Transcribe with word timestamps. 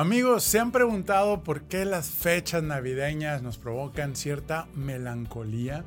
Amigos, 0.00 0.44
¿se 0.44 0.58
han 0.58 0.72
preguntado 0.72 1.44
por 1.44 1.64
qué 1.64 1.84
las 1.84 2.08
fechas 2.08 2.62
navideñas 2.62 3.42
nos 3.42 3.58
provocan 3.58 4.16
cierta 4.16 4.66
melancolía? 4.74 5.84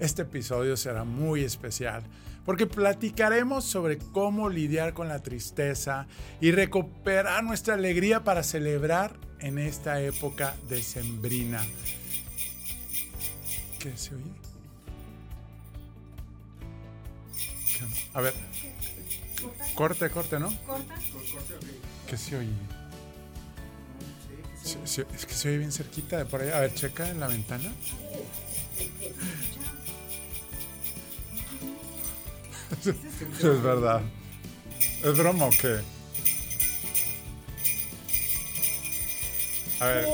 Este 0.00 0.22
episodio 0.22 0.76
será 0.76 1.04
muy 1.04 1.44
especial 1.44 2.02
porque 2.44 2.66
platicaremos 2.66 3.64
sobre 3.64 3.98
cómo 3.98 4.48
lidiar 4.48 4.92
con 4.92 5.06
la 5.06 5.20
tristeza 5.20 6.08
y 6.40 6.50
recuperar 6.50 7.44
nuestra 7.44 7.74
alegría 7.74 8.24
para 8.24 8.42
celebrar 8.42 9.12
en 9.38 9.58
esta 9.58 10.00
época 10.00 10.56
decembrina. 10.68 11.64
¿Qué 13.78 13.96
se 13.96 14.16
oye? 14.16 14.32
A 18.14 18.20
ver. 18.20 18.34
Corte, 19.76 20.10
corte, 20.10 20.40
¿no? 20.40 20.52
Corta. 20.66 20.96
¿Qué 22.08 22.16
se 22.16 22.36
oye? 22.36 22.73
Es 24.64 25.26
que 25.26 25.34
se 25.34 25.48
oye 25.48 25.58
bien 25.58 25.72
cerquita 25.72 26.16
de 26.16 26.24
por 26.24 26.40
ahí. 26.40 26.50
A 26.50 26.60
ver, 26.60 26.74
checa 26.74 27.08
en 27.10 27.20
la 27.20 27.28
ventana. 27.28 27.70
es 32.84 33.62
verdad. 33.62 34.00
¿Es 35.02 35.18
broma 35.18 35.46
o 35.46 35.50
qué? 35.50 35.80
A 39.80 39.86
ver. 39.86 40.06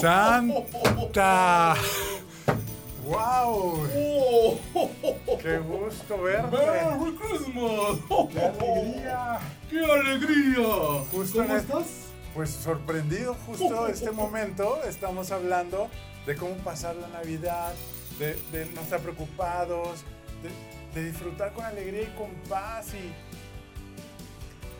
¡Santa! 0.00 1.76
¡Wow! 3.04 3.86
¡Qué 5.40 5.58
gusto 5.58 6.22
verte! 6.22 6.56
¡Merry 6.56 7.14
Christmas! 7.16 7.98
¡Qué 9.74 9.84
alegría! 9.84 10.68
Justo 11.10 11.38
¿Cómo 11.38 11.50
en- 11.52 11.56
estás? 11.60 11.86
Pues 12.32 12.50
sorprendido 12.50 13.34
justo 13.44 13.86
este 13.88 14.12
momento, 14.12 14.80
estamos 14.84 15.32
hablando 15.32 15.88
de 16.26 16.36
cómo 16.36 16.54
pasar 16.58 16.94
la 16.94 17.08
Navidad, 17.08 17.72
de, 18.20 18.34
de 18.52 18.66
no 18.66 18.82
estar 18.82 19.00
preocupados, 19.00 20.04
de, 20.44 20.50
de 21.00 21.10
disfrutar 21.10 21.52
con 21.52 21.64
alegría 21.64 22.02
y 22.02 22.14
con 22.16 22.30
paz 22.48 22.86
y... 22.94 23.12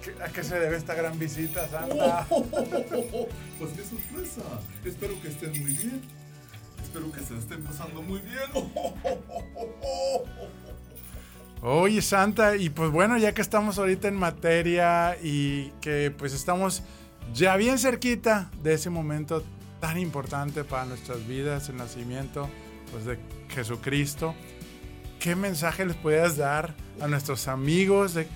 ¿Qué- 0.05 0.23
¿A 0.23 0.29
qué 0.29 0.45
se 0.45 0.61
debe 0.61 0.77
esta 0.77 0.95
gran 0.95 1.19
visita, 1.19 1.69
Santa? 1.69 2.25
Pues 2.31 3.73
qué 3.77 3.83
sorpresa. 3.85 4.43
Espero 4.85 5.21
que 5.21 5.29
estén 5.29 5.51
muy 5.61 5.73
bien. 5.73 6.03
Espero 6.83 7.11
que 7.11 7.21
se 7.21 7.37
estén 7.37 7.65
pasando 7.65 8.01
muy 8.01 8.21
bien. 8.21 8.49
Oye, 11.67 12.03
Santa, 12.03 12.57
y 12.57 12.69
pues 12.69 12.91
bueno, 12.91 13.17
ya 13.17 13.33
que 13.33 13.41
estamos 13.41 13.79
ahorita 13.79 14.07
en 14.07 14.17
materia 14.17 15.17
y 15.23 15.71
que 15.81 16.11
pues 16.11 16.35
estamos 16.35 16.83
ya 17.33 17.57
bien 17.57 17.79
cerquita 17.79 18.51
de 18.63 18.75
ese 18.75 18.91
momento 18.91 19.43
tan 19.81 19.97
importante 19.97 20.63
para 20.63 20.85
nuestras 20.85 21.27
vidas, 21.27 21.71
el 21.71 21.79
nacimiento 21.79 22.51
pues 22.93 23.07
de 23.07 23.19
Jesucristo, 23.49 24.35
¿qué 25.19 25.35
mensaje 25.37 25.87
les 25.87 25.97
podías 25.97 26.37
dar 26.37 26.75
a 27.01 27.09
nuestros 27.09 27.49
amigos 27.49 28.13
de, 28.13 28.27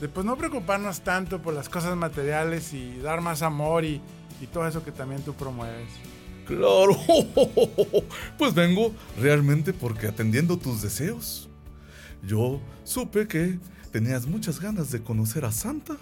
de, 0.00 0.08
pues 0.08 0.24
no 0.24 0.34
preocuparnos 0.38 1.02
tanto 1.02 1.42
por 1.42 1.52
las 1.52 1.68
cosas 1.68 1.94
materiales 1.98 2.72
y 2.72 2.96
dar 2.96 3.20
más 3.20 3.42
amor 3.42 3.84
y, 3.84 4.00
y 4.40 4.46
todo 4.46 4.66
eso 4.66 4.82
que 4.82 4.90
también 4.90 5.20
tú 5.20 5.34
promueves? 5.34 5.90
Claro. 6.46 6.96
Pues 8.38 8.54
vengo 8.54 8.94
realmente 9.20 9.74
porque 9.74 10.06
atendiendo 10.06 10.56
tus 10.56 10.80
deseos. 10.80 11.50
Yo 12.26 12.60
supe 12.84 13.26
que 13.26 13.58
tenías 13.92 14.26
muchas 14.26 14.60
ganas 14.60 14.90
de 14.90 15.02
conocer 15.02 15.44
a 15.44 15.52
Santa 15.52 15.96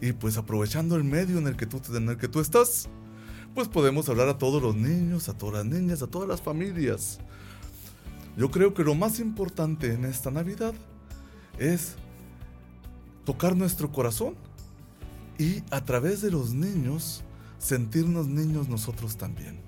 y 0.00 0.12
pues 0.12 0.36
aprovechando 0.36 0.96
el 0.96 1.04
medio 1.04 1.38
en 1.38 1.46
el 1.46 1.56
que 1.56 1.66
tú 1.66 2.40
estás, 2.40 2.88
pues 3.54 3.68
podemos 3.68 4.08
hablar 4.08 4.28
a 4.28 4.38
todos 4.38 4.62
los 4.62 4.76
niños, 4.76 5.28
a 5.28 5.36
todas 5.36 5.64
las 5.64 5.66
niñas, 5.66 6.02
a 6.02 6.06
todas 6.06 6.28
las 6.28 6.40
familias. 6.40 7.18
Yo 8.36 8.50
creo 8.50 8.74
que 8.74 8.84
lo 8.84 8.94
más 8.94 9.20
importante 9.20 9.92
en 9.92 10.04
esta 10.04 10.30
Navidad 10.30 10.72
es 11.58 11.96
tocar 13.24 13.56
nuestro 13.56 13.92
corazón 13.92 14.34
y 15.38 15.62
a 15.70 15.84
través 15.84 16.22
de 16.22 16.30
los 16.30 16.52
niños 16.52 17.22
sentirnos 17.58 18.28
niños 18.28 18.68
nosotros 18.68 19.16
también. 19.16 19.60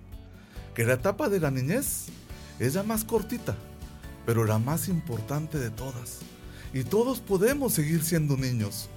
Que 0.75 0.85
la 0.87 0.95
etapa 0.95 1.29
de 1.29 1.41
la 1.41 1.51
niñez 1.51 2.07
es 2.59 2.75
la 2.75 2.83
más 2.83 3.05
cortita, 3.05 3.57
pero 4.27 4.45
la 4.45 4.59
más 4.59 4.89
importante 4.89 5.59
de 5.59 5.71
todas. 5.71 6.21
Y 6.73 6.85
todos 6.85 7.21
podemos 7.21 7.75
seguir 7.75 8.03
siendo 8.03 8.37
niños. 8.37 8.89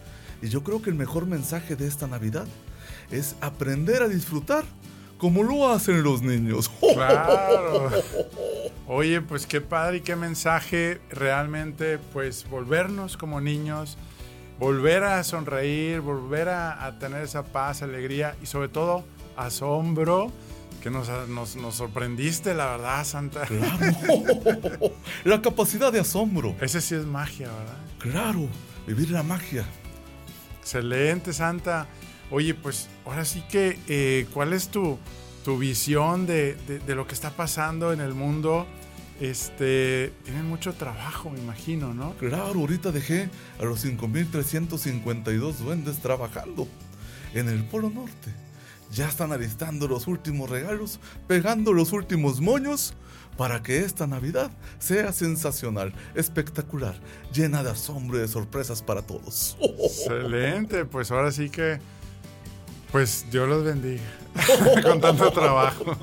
Y 0.42 0.50
yo 0.50 0.64
creo 0.64 0.82
que 0.82 0.90
el 0.90 0.96
mejor 0.96 1.26
mensaje 1.26 1.76
de 1.76 1.88
esta 1.88 2.08
Navidad 2.08 2.46
es 3.12 3.36
aprender 3.42 4.04
a 4.04 4.08
disfrutar 4.08 4.64
como 5.18 5.44
lo 5.44 5.70
hacen 5.70 6.04
los 6.04 6.22
niños. 6.22 6.72
Claro. 6.94 7.90
Oye, 8.88 9.22
pues 9.22 9.48
qué 9.48 9.60
padre 9.60 9.98
y 9.98 10.02
qué 10.02 10.16
mensaje 10.16 11.02
realmente, 11.10 11.98
pues 12.14 12.48
volvernos 12.50 13.18
como 13.18 13.42
niños, 13.42 13.98
volver 14.60 15.04
a 15.04 15.24
sonreír, 15.24 16.02
volver 16.02 16.50
a, 16.50 16.86
a 16.86 17.00
tener 17.00 17.24
esa 17.24 17.44
paz, 17.44 17.82
alegría 17.82 18.36
y 18.42 18.46
sobre 18.46 18.70
todo 18.70 19.04
asombro, 19.36 20.32
que 20.86 20.92
nos, 20.92 21.10
nos, 21.28 21.56
nos 21.56 21.74
sorprendiste, 21.74 22.54
la 22.54 22.68
verdad, 22.68 23.04
Santa. 23.04 23.42
Claro. 23.48 24.94
La 25.24 25.42
capacidad 25.42 25.92
de 25.92 26.00
asombro. 26.00 26.56
Ese 26.62 26.80
sí 26.80 26.94
es 26.94 27.08
magia, 27.08 27.48
¿verdad? 27.52 27.78
Claro. 27.98 28.48
Vivir 28.86 29.10
la 29.10 29.24
magia. 29.24 29.66
Excelente, 30.60 31.34
Santa. 31.34 31.88
Oye, 32.30 32.54
pues 32.54 32.88
ahora 33.04 33.26
sí 33.26 33.44
que, 33.50 33.80
eh, 33.88 34.28
¿cuál 34.32 34.54
es 34.54 34.68
tu, 34.70 35.00
tu 35.44 35.58
visión 35.58 36.28
de, 36.28 36.54
de- 36.68 36.78
de 36.78 36.94
lo 36.94 37.08
que 37.08 37.16
está 37.16 37.32
pasando 37.32 37.92
en 37.92 38.00
el 38.00 38.14
mundo? 38.14 38.68
Este, 39.20 40.14
tienen 40.24 40.46
mucho 40.48 40.74
trabajo, 40.74 41.32
me 41.32 41.40
imagino, 41.40 41.96
¿no? 41.96 42.14
Claro, 42.18 42.60
ahorita 42.60 42.92
dejé 42.92 43.32
a 43.60 43.64
los 43.66 43.84
5.352 43.84 45.54
duendes 45.56 45.98
trabajando 45.98 46.68
en 47.34 47.50
el 47.50 47.64
Polo 47.64 47.90
Norte. 47.90 48.32
Ya 48.92 49.08
están 49.08 49.32
alistando 49.32 49.88
los 49.88 50.08
últimos 50.08 50.50
regalos, 50.50 51.00
pegando 51.28 51.74
los 51.74 51.92
últimos 51.92 52.40
moños 52.40 52.94
para 53.38 53.62
que 53.62 53.80
esta 53.80 54.08
Navidad 54.08 54.52
sea 54.80 55.12
sensacional, 55.12 55.94
espectacular, 56.14 56.96
llena 57.34 57.64
de 57.64 57.72
asombro 57.72 58.18
y 58.18 58.22
de 58.22 58.28
sorpresas 58.28 58.82
para 58.82 59.02
todos. 59.02 59.58
Excelente, 59.62 60.86
pues 60.86 61.12
ahora 61.12 61.32
sí 61.32 61.50
que, 61.50 61.80
pues 62.92 63.26
Dios 63.32 63.48
los 63.50 63.64
bendiga 63.64 64.04
con 64.84 65.02
tanto 65.02 65.32
trabajo. 65.32 65.98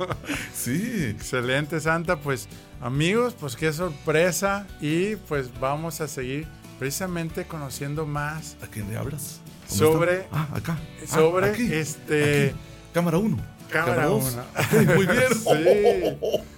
Sí, 0.55 1.05
Excelente, 1.05 1.81
Santa, 1.81 2.21
pues 2.21 2.49
amigos, 2.81 3.35
pues 3.39 3.57
qué 3.57 3.73
sorpresa 3.73 4.67
y 4.81 5.17
pues 5.17 5.49
vamos 5.59 6.01
a 6.01 6.09
seguir 6.09 6.47
precisamente 6.79 7.47
conociendo 7.47 8.07
más 8.07 8.57
¿a 8.63 8.67
quién 8.67 8.91
le 8.91 8.97
hablas? 8.97 9.41
¿Dónde 9.71 9.85
Sobre-? 9.85 10.27
Ah, 10.33 10.49
acá. 10.53 10.79
Ah, 11.03 11.07
sobre 11.07 11.51
aquí, 11.51 11.73
este... 11.73 12.49
aquí. 12.51 12.57
Cámara 12.93 13.19
1. 13.19 13.37
Cámara 13.71 14.07
dos. 14.07 14.33
uno. 14.33 14.43
Ok, 14.59 14.97
muy 14.97 15.07
bien. 15.07 15.33
Sí. 15.35 16.39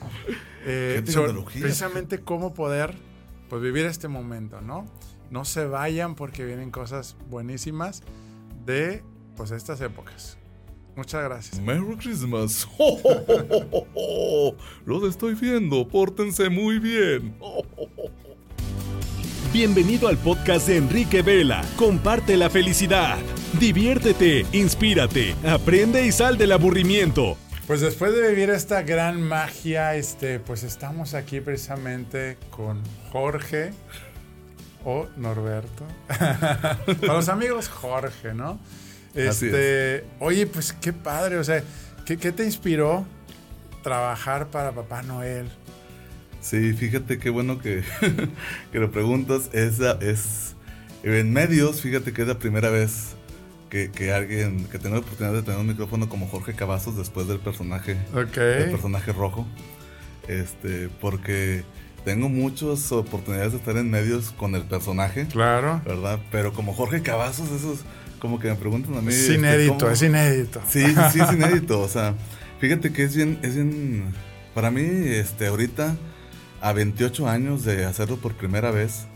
Eh, 0.67 1.03
tecnología. 1.05 1.61
precisamente 1.61 2.21
cómo 2.23 2.55
poder 2.55 2.95
pues, 3.51 3.61
vivir 3.61 3.85
este 3.85 4.09
momento, 4.09 4.63
¿no? 4.63 4.87
No 5.31 5.45
se 5.45 5.67
vayan 5.67 6.15
porque 6.15 6.43
vienen 6.47 6.71
cosas 6.71 7.17
buenísimas 7.29 8.03
de 8.65 9.03
pues 9.37 9.51
estas 9.51 9.83
épocas. 9.83 10.39
Muchas 10.97 11.23
gracias. 11.23 11.61
Merry 11.61 11.97
Christmas. 11.97 12.67
Los 14.87 15.03
estoy 15.03 15.35
viendo, 15.35 15.87
pórtense 15.87 16.49
muy 16.49 16.79
bien. 16.79 17.35
Bienvenido 19.53 20.09
al 20.09 20.17
podcast 20.17 20.67
de 20.67 20.79
Enrique 20.79 21.21
Vela. 21.21 21.63
Comparte 21.77 22.39
la 22.39 22.49
felicidad. 22.49 23.19
Diviértete, 23.59 24.45
inspírate, 24.53 25.37
aprende 25.47 26.05
y 26.05 26.11
sal 26.11 26.37
del 26.37 26.51
aburrimiento. 26.51 27.39
Pues 27.69 27.81
después 27.81 28.13
de 28.13 28.29
vivir 28.29 28.51
esta 28.51 28.83
gran 28.83 29.23
magia, 29.23 29.95
este, 29.95 30.41
pues 30.41 30.65
estamos 30.65 31.15
aquí 31.15 31.41
precisamente 31.41 32.37
con 32.51 32.83
Jorge 33.13 33.71
o 34.85 35.07
Norberto. 35.17 35.87
Para 36.09 37.15
los 37.15 37.29
amigos 37.29 37.69
Jorge, 37.69 38.35
¿no? 38.35 38.59
Así 39.13 39.47
Este, 39.47 40.05
oye, 40.19 40.49
pues 40.49 40.73
qué 40.73 40.93
padre, 40.93 41.39
o 41.39 41.45
sea, 41.45 41.63
¿qué, 42.05 42.17
qué 42.17 42.33
te 42.33 42.45
inspiró 42.45 43.07
trabajar 43.85 44.49
para 44.49 44.73
Papá 44.73 45.03
Noel? 45.03 45.47
Sí, 46.41 46.73
fíjate 46.73 47.19
qué 47.19 47.31
bueno 47.31 47.61
que, 47.61 47.85
que 48.73 48.79
lo 48.81 48.91
preguntas. 48.91 49.49
Esa 49.53 49.93
es. 50.01 50.57
En 51.05 51.33
medios, 51.33 51.83
fíjate 51.83 52.13
que 52.13 52.23
es 52.23 52.29
la 52.29 52.39
primera 52.39 52.71
vez 52.71 53.15
que, 53.75 53.91
que 53.91 54.13
alguien. 54.13 54.67
que 54.67 54.79
tengo 54.79 54.95
la 54.95 55.01
oportunidad 55.01 55.35
de 55.35 55.43
tener 55.43 55.59
un 55.59 55.67
micrófono 55.67 56.09
como 56.09 56.29
Jorge 56.29 56.55
Cavazos 56.55 56.97
después 56.97 57.27
del 57.27 57.41
personaje. 57.41 57.97
Ok. 58.15 58.37
El 58.37 58.71
personaje 58.71 59.13
rojo. 59.13 59.49
Este, 60.29 60.89
porque 61.01 61.65
tengo 62.05 62.29
muchas 62.29 62.93
oportunidades 62.93 63.51
de 63.51 63.59
estar 63.59 63.77
en 63.77 63.91
medios 63.91 64.31
con 64.31 64.55
el 64.55 64.63
personaje. 64.63 65.27
Claro. 65.27 65.83
¿Verdad? 65.85 66.21
Pero 66.31 66.53
como 66.53 66.73
Jorge 66.73 67.03
Cavazos, 67.03 67.51
esos 67.51 67.81
como 68.21 68.39
que 68.39 68.47
me 68.47 68.55
preguntan 68.55 68.95
a 68.95 69.01
mí. 69.01 69.13
Es 69.13 69.23
este, 69.23 69.35
inédito, 69.35 69.79
¿cómo? 69.79 69.91
es 69.91 70.03
inédito. 70.03 70.63
Sí, 70.69 70.85
sí, 71.13 71.21
es 71.21 71.33
inédito. 71.33 71.81
O 71.81 71.89
sea, 71.89 72.15
fíjate 72.61 72.93
que 72.93 73.03
es 73.03 73.17
bien, 73.17 73.41
es 73.43 73.57
bien. 73.57 74.05
Para 74.55 74.71
mí, 74.71 74.83
este, 74.83 75.49
ahorita, 75.49 75.97
a 76.61 76.73
28 76.73 77.29
años 77.29 77.65
de 77.65 77.87
hacerlo 77.87 78.19
por 78.19 78.35
primera 78.35 78.71
vez, 78.71 79.07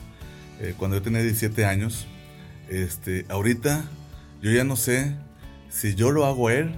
eh, 0.61 0.75
cuando 0.77 0.97
yo 0.97 1.03
tenía 1.03 1.23
17 1.23 1.65
años, 1.65 2.09
este, 2.69 3.25
ahorita 3.29 3.85
yo 4.43 4.51
ya 4.51 4.65
no 4.65 4.77
sé 4.77 5.17
si 5.69 5.95
yo 5.95 6.11
lo 6.11 6.25
hago 6.27 6.49
a 6.49 6.55
él 6.55 6.75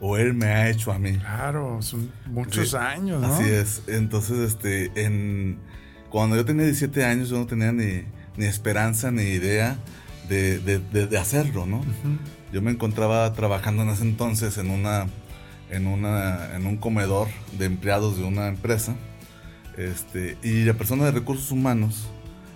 o 0.00 0.16
él 0.16 0.34
me 0.34 0.46
ha 0.46 0.68
hecho 0.68 0.92
a 0.92 0.98
mí. 0.98 1.12
Claro, 1.18 1.80
son 1.82 2.10
muchos 2.26 2.70
Sí, 2.70 2.76
años, 2.76 3.20
¿no? 3.22 3.34
Así 3.34 3.44
es. 3.48 3.82
Entonces, 3.86 4.38
este, 4.52 4.90
en, 5.04 5.58
cuando 6.10 6.36
yo 6.36 6.44
tenía 6.44 6.64
17 6.64 7.04
años, 7.04 7.28
yo 7.30 7.38
no 7.38 7.46
tenía 7.46 7.72
ni, 7.72 8.02
ni 8.36 8.44
esperanza 8.46 9.10
ni 9.10 9.22
idea 9.22 9.76
de, 10.28 10.58
de- 10.58 10.78
de- 10.80 11.06
de 11.06 11.18
hacerlo, 11.18 11.66
¿no? 11.66 11.82
Yo 12.52 12.60
me 12.62 12.70
encontraba 12.70 13.32
trabajando 13.32 13.82
en 13.82 13.88
ese 13.90 14.02
entonces 14.02 14.58
en 14.58 14.70
una, 14.70 15.06
en 15.70 15.86
una, 15.86 16.54
en 16.56 16.66
un 16.66 16.76
comedor 16.76 17.28
de 17.58 17.64
empleados 17.66 18.16
de 18.18 18.24
una 18.24 18.48
empresa, 18.48 18.94
este, 19.76 20.36
y 20.42 20.64
la 20.64 20.74
persona 20.74 21.04
de 21.06 21.10
recursos 21.12 21.50
humanos 21.50 22.06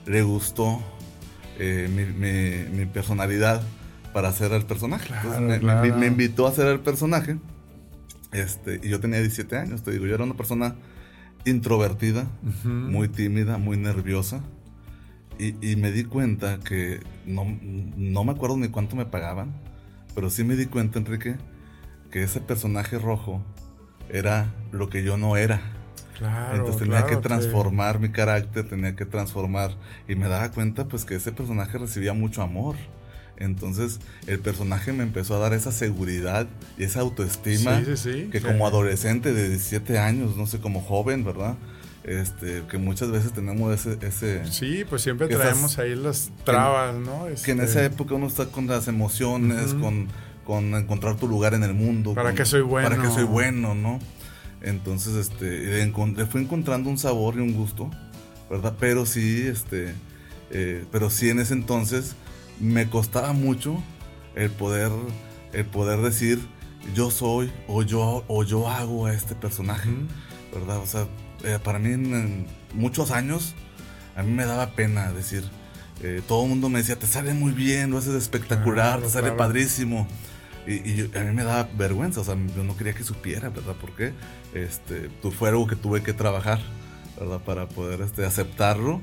le 0.07 0.23
gustó 0.23 0.81
eh, 1.59 1.89
mi, 1.95 2.05
mi- 2.07 2.79
mi 2.79 2.87
personalidad 2.87 3.63
para 4.13 4.29
hacer 4.29 4.53
el 4.53 4.65
personaje. 4.65 5.07
Claro, 5.09 5.23
Entonces 5.35 5.41
me- 5.43 5.55
me, 5.55 5.59
claro. 5.61 5.97
me 5.99 6.07
invitó 6.07 6.47
a 6.47 6.51
hacer 6.51 6.67
el 6.69 6.81
personaje. 6.81 7.39
Este, 8.33 8.81
y 8.83 8.89
yo 8.89 9.01
tenía 9.01 9.19
17 9.21 9.57
años, 9.57 9.83
te 9.83 9.91
digo, 9.91 10.07
yo 10.07 10.15
era 10.15 10.25
una 10.25 10.35
persona 10.35 10.75
introvertida, 11.45 12.27
Ujú. 12.47 12.69
muy 12.69 13.09
tímida, 13.09 13.59
muy 13.59 13.77
nerviosa. 13.77 14.41
Y, 15.39 15.55
y 15.67 15.77
me 15.77 15.91
di 15.91 16.05
cuenta 16.05 16.59
que 16.61 17.01
no, 17.25 17.45
no 17.97 18.25
me 18.25 18.33
acuerdo 18.33 18.57
ni 18.59 18.69
cuánto 18.69 18.95
me 18.95 19.07
pagaban, 19.07 19.53
pero 20.15 20.29
sí 20.29 20.45
me 20.45 20.55
di 20.55 20.67
cuenta, 20.67 20.99
Enrique, 20.99 21.37
que 22.11 22.23
ese 22.23 22.41
personaje 22.41 22.99
rojo 22.99 23.43
era 24.11 24.53
lo 24.71 24.91
que 24.91 25.03
yo 25.03 25.17
no 25.17 25.37
era. 25.37 25.61
Claro. 26.19 26.57
Entonces 26.57 26.83
tenía 26.83 27.05
claro 27.07 27.21
que 27.23 27.29
transformar 27.29 28.01
mi 28.01 28.11
carácter, 28.11 28.69
tenía 28.69 28.95
que 28.95 29.07
transformar. 29.07 29.75
Y 30.07 30.15
me 30.17 30.29
daba 30.29 30.51
cuenta 30.51 30.87
pues 30.87 31.07
que 31.07 31.15
ese 31.15 31.33
personaje 31.33 31.79
recibía 31.79 32.13
mucho 32.13 32.43
amor. 32.43 32.77
Entonces 33.41 33.99
el 34.29 34.39
personaje 34.39 34.93
me 34.93 35.03
empezó 35.03 35.35
a 35.35 35.39
dar 35.39 35.55
esa 35.55 35.73
seguridad 35.73 36.47
y 36.79 36.85
esa 36.85 37.01
autoestima 37.01 37.81
Sí, 37.81 37.97
sí, 37.97 37.97
sí. 37.97 38.29
que 38.31 38.41
como 38.41 38.67
adolescente 38.67 39.33
de 39.33 39.49
17 39.49 39.99
años, 39.99 40.37
no 40.37 40.47
sé, 40.47 40.61
como 40.61 40.81
joven, 40.83 41.25
¿verdad? 41.25 41.57
Este, 42.05 42.63
que 42.71 42.79
muchas 42.79 43.11
veces 43.11 43.33
tenemos 43.33 43.73
ese... 43.75 43.99
ese 44.07 44.45
Sí, 44.51 44.85
pues 44.89 45.03
siempre 45.03 45.29
que 45.29 45.37
traemos 45.37 45.79
ahí 45.79 45.95
las 45.95 46.31
trabas, 46.45 46.95
¿no? 46.95 47.25
que 47.45 47.51
en 47.53 47.61
Este, 47.61 47.65
esa 47.65 47.85
época 47.85 48.15
uno 48.15 48.27
está 48.27 48.47
con 48.47 48.67
las 48.67 48.89
emociones, 48.89 49.75
con, 49.75 50.09
con 50.45 50.75
encontrar 50.75 51.17
tu 51.17 51.27
lugar 51.29 51.55
en 51.55 51.63
el 51.63 51.75
mundo. 51.75 52.15
¿Para 52.15 52.31
con- 52.31 52.37
qué 52.37 52.45
soy 52.45 52.61
bueno? 52.63 52.89
Para 52.89 53.03
qué 53.03 53.09
soy 53.09 53.25
bueno, 53.25 53.75
¿no? 53.75 53.99
Entonces, 54.63 55.15
este, 55.15 55.47
le 55.87 56.27
fui 56.27 56.43
encontrando 56.43 56.91
un 56.91 56.99
sabor 56.99 57.37
y 57.37 57.39
un 57.39 57.55
gusto, 57.55 57.91
¿verdad? 58.51 58.75
Pero 58.79 59.07
sí, 59.07 59.47
este, 59.47 59.95
eh, 60.51 60.85
pero 60.93 61.09
sí 61.11 61.31
en 61.31 61.39
ese 61.41 61.55
entonces 61.55 62.15
me 62.61 62.89
costaba 62.89 63.33
mucho 63.33 63.83
el 64.37 64.51
poder, 64.51 64.93
el 65.53 65.65
poder 65.67 66.01
decir 66.01 66.39
yo 66.95 67.11
soy 67.11 67.51
o 67.69 67.83
yo, 67.83 68.25
o 68.29 68.45
yo 68.45 68.69
hago 68.69 69.07
a 69.07 69.13
este 69.13 69.35
personaje. 69.35 69.91
¿verdad? 70.55 70.79
O 70.79 70.87
sea, 70.87 71.07
eh, 71.45 71.59
para 71.63 71.79
mí 71.79 71.93
en, 71.93 72.15
en 72.15 72.47
muchos 72.75 73.11
años 73.11 73.55
a 74.17 74.23
mí 74.23 74.33
me 74.33 74.45
daba 74.45 74.71
pena 74.73 75.13
decir, 75.13 75.45
eh, 76.03 76.21
todo 76.27 76.43
el 76.43 76.49
mundo 76.49 76.69
me 76.69 76.81
decía, 76.81 76.99
te 76.99 77.07
sale 77.07 77.35
muy 77.35 77.53
bien, 77.53 77.91
lo 77.91 77.99
haces 77.99 78.15
espectacular, 78.15 78.95
Claro, 78.95 79.03
te 79.03 79.09
sale 79.11 79.23
claro. 79.29 79.37
padrísimo. 79.37 80.09
Y, 80.67 80.73
y 80.75 81.11
a 81.17 81.21
mí 81.21 81.35
me 81.35 81.45
daba 81.45 81.69
vergüenza, 81.77 82.21
o 82.21 82.25
sea, 82.25 82.37
yo 82.57 82.65
no 82.65 82.77
quería 82.77 82.93
que 82.93 83.05
supiera, 83.05 83.49
¿verdad? 83.49 83.75
Porque 83.81 84.13
este, 84.55 85.09
tú 85.23 85.31
fue 85.31 85.49
algo 85.49 85.67
que 85.67 85.77
tuve 85.77 86.03
que 86.03 86.13
trabajar, 86.13 86.61
¿verdad? 87.19 87.41
Para 87.41 87.69
poder 87.69 88.01
este, 88.03 88.27
aceptarlo, 88.27 89.01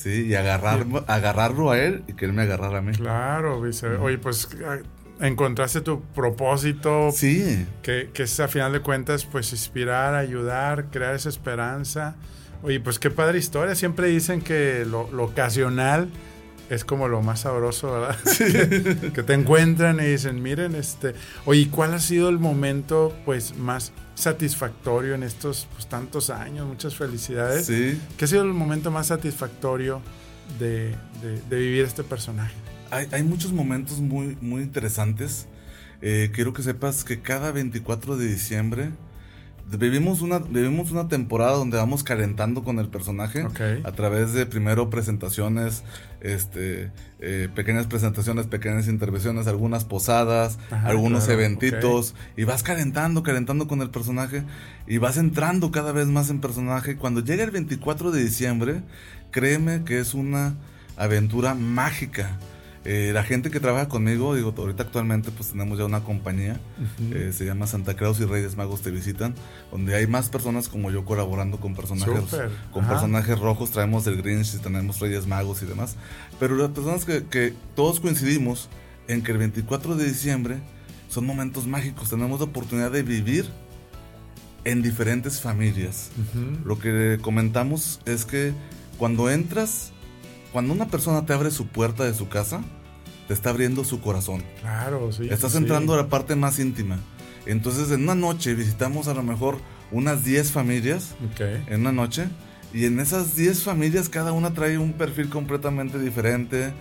¿sí? 0.00 0.26
Y 0.26 0.34
agarrar, 0.34 0.86
agarrarlo 1.06 1.70
a 1.70 1.78
él 1.78 2.02
y 2.08 2.14
que 2.14 2.24
él 2.24 2.32
me 2.32 2.42
agarrara 2.42 2.78
a 2.78 2.82
mí. 2.82 2.92
Claro, 2.92 3.62
dice, 3.62 3.88
oye, 3.88 4.18
pues 4.18 4.48
ah, 4.66 4.78
encontraste 5.20 5.82
tu 5.82 6.00
propósito, 6.00 7.10
Sí, 7.12 7.66
que, 7.82 8.10
que 8.12 8.22
es 8.22 8.40
a 8.40 8.48
final 8.48 8.72
de 8.72 8.80
cuentas, 8.80 9.26
pues 9.26 9.52
inspirar, 9.52 10.14
ayudar, 10.14 10.86
crear 10.90 11.14
esa 11.14 11.28
esperanza. 11.28 12.16
Oye, 12.62 12.80
pues 12.80 12.98
qué 12.98 13.10
padre 13.10 13.38
historia. 13.38 13.74
Siempre 13.74 14.08
dicen 14.08 14.40
que 14.42 14.84
lo, 14.86 15.10
lo 15.12 15.24
ocasional 15.24 16.08
es 16.70 16.84
como 16.84 17.08
lo 17.08 17.20
más 17.20 17.40
sabroso, 17.40 17.92
¿verdad? 17.92 18.16
que 19.12 19.22
te 19.22 19.34
encuentran 19.34 20.00
y 20.00 20.04
dicen, 20.06 20.40
miren, 20.42 20.74
este, 20.74 21.12
oye, 21.44 21.68
¿cuál 21.70 21.92
ha 21.92 21.98
sido 21.98 22.28
el 22.30 22.38
momento, 22.38 23.14
pues, 23.26 23.56
más 23.58 23.92
satisfactorio 24.14 25.14
en 25.14 25.22
estos 25.22 25.66
pues, 25.74 25.88
tantos 25.88 26.30
años? 26.30 26.66
Muchas 26.66 26.94
felicidades. 26.94 27.66
sí. 27.66 28.00
¿Qué 28.16 28.24
ha 28.24 28.28
sido 28.28 28.42
el 28.44 28.54
momento 28.54 28.90
más 28.90 29.08
satisfactorio 29.08 30.00
de, 30.58 30.94
de- 31.22 31.40
de 31.50 31.58
vivir 31.58 31.84
este 31.84 32.04
personaje? 32.04 32.54
Hay, 32.90 33.08
hay 33.12 33.22
muchos 33.24 33.52
momentos 33.52 33.98
muy, 33.98 34.36
muy 34.40 34.62
interesantes. 34.62 35.46
Eh, 36.02 36.30
quiero 36.32 36.52
que 36.52 36.62
sepas 36.62 37.04
que 37.04 37.20
cada 37.20 37.52
24 37.52 38.16
de 38.16 38.26
diciembre 38.26 38.90
vivimos 39.78 40.20
una, 40.20 40.38
vivimos 40.38 40.90
una 40.90 41.08
temporada 41.08 41.52
donde 41.52 41.76
vamos 41.76 42.02
calentando 42.02 42.64
con 42.64 42.78
el 42.78 42.88
personaje 42.88 43.46
a 43.84 43.92
través 43.92 44.32
de 44.32 44.46
primero 44.46 44.90
presentaciones, 44.90 45.82
este, 46.20 46.90
eh, 47.20 47.48
pequeñas 47.54 47.86
presentaciones, 47.86 48.46
pequeñas 48.46 48.88
intervenciones, 48.88 49.46
algunas 49.46 49.84
posadas, 49.84 50.58
Ajá, 50.70 50.88
algunos 50.88 51.24
claro, 51.24 51.40
eventitos 51.40 52.14
y 52.36 52.44
vas 52.44 52.62
calentando, 52.62 53.22
calentando 53.22 53.68
con 53.68 53.82
el 53.82 53.90
personaje 53.90 54.42
y 54.86 54.98
vas 54.98 55.16
entrando 55.16 55.70
cada 55.70 55.92
vez 55.92 56.06
más 56.06 56.30
en 56.30 56.40
personaje. 56.40 56.96
Cuando 56.96 57.20
llega 57.20 57.44
el 57.44 57.50
24 57.50 58.10
de 58.10 58.22
diciembre, 58.22 58.82
créeme 59.30 59.84
que 59.84 60.00
es 60.00 60.14
una 60.14 60.54
aventura 60.96 61.54
mágica. 61.54 62.38
Eh, 62.84 63.10
la 63.12 63.22
gente 63.22 63.50
que 63.50 63.60
trabaja 63.60 63.88
conmigo, 63.88 64.34
digo, 64.34 64.54
ahorita 64.56 64.84
actualmente 64.84 65.30
pues 65.30 65.50
tenemos 65.50 65.78
ya 65.78 65.84
una 65.84 66.02
compañía, 66.02 66.58
eh, 67.12 67.30
se 67.34 67.44
llama 67.44 67.66
Santa 67.66 67.94
Claus 67.94 68.18
y 68.20 68.24
Reyes 68.24 68.56
Magos 68.56 68.80
te 68.80 68.90
visitan, 68.90 69.34
donde 69.70 69.94
hay 69.94 70.06
más 70.06 70.30
personas 70.30 70.68
como 70.68 70.90
yo 70.90 71.04
colaborando 71.04 71.58
con 71.58 71.74
personajes, 71.74 72.30
con 72.72 72.84
ajá. 72.84 72.92
personajes 72.92 73.38
rojos, 73.38 73.70
traemos 73.70 74.06
el 74.06 74.16
Grinch 74.22 74.54
y 74.54 74.58
tenemos 74.58 74.98
Reyes 74.98 75.26
Magos 75.26 75.62
y 75.62 75.66
demás, 75.66 75.96
pero 76.38 76.56
las 76.56 76.70
personas 76.70 77.04
que, 77.04 77.24
que 77.24 77.52
todos 77.76 78.00
coincidimos 78.00 78.70
en 79.08 79.22
que 79.22 79.32
el 79.32 79.38
24 79.38 79.96
de 79.96 80.06
diciembre 80.06 80.56
son 81.10 81.26
momentos 81.26 81.66
mágicos, 81.66 82.08
tenemos 82.08 82.40
la 82.40 82.46
oportunidad 82.46 82.90
de 82.90 83.02
vivir 83.02 83.46
en 84.64 84.82
diferentes 84.82 85.40
familias. 85.40 86.10
Lo 86.64 86.78
que 86.78 87.18
comentamos 87.20 88.00
es 88.06 88.24
que 88.24 88.52
cuando 88.98 89.30
entras, 89.30 89.92
cuando 90.52 90.72
una 90.72 90.86
persona 90.88 91.24
te 91.26 91.32
abre 91.32 91.50
su 91.50 91.66
puerta 91.68 92.04
de 92.04 92.14
su 92.14 92.28
casa, 92.28 92.60
te 93.28 93.34
está 93.34 93.50
abriendo 93.50 93.84
su 93.84 94.00
corazón. 94.00 94.42
Claro, 94.60 95.12
sí. 95.12 95.28
Estás 95.30 95.52
sí, 95.52 95.58
entrando 95.58 95.92
sí. 95.94 95.98
a 95.98 96.02
la 96.02 96.08
parte 96.08 96.34
más 96.36 96.58
íntima. 96.58 96.98
Entonces, 97.46 97.90
en 97.90 98.02
una 98.02 98.14
noche 98.14 98.54
visitamos 98.54 99.08
a 99.08 99.14
lo 99.14 99.22
mejor 99.22 99.58
unas 99.92 100.24
10 100.24 100.50
familias 100.52 101.14
Ok. 101.32 101.40
en 101.68 101.80
una 101.80 101.92
noche. 101.92 102.26
Y 102.72 102.84
en 102.84 103.00
esas 103.00 103.34
10 103.34 103.64
familias 103.64 104.08
cada 104.08 104.32
una 104.32 104.52
trae 104.52 104.78
un 104.78 104.92
perfil 104.92 105.28
completamente 105.28 105.98
diferente, 105.98 106.72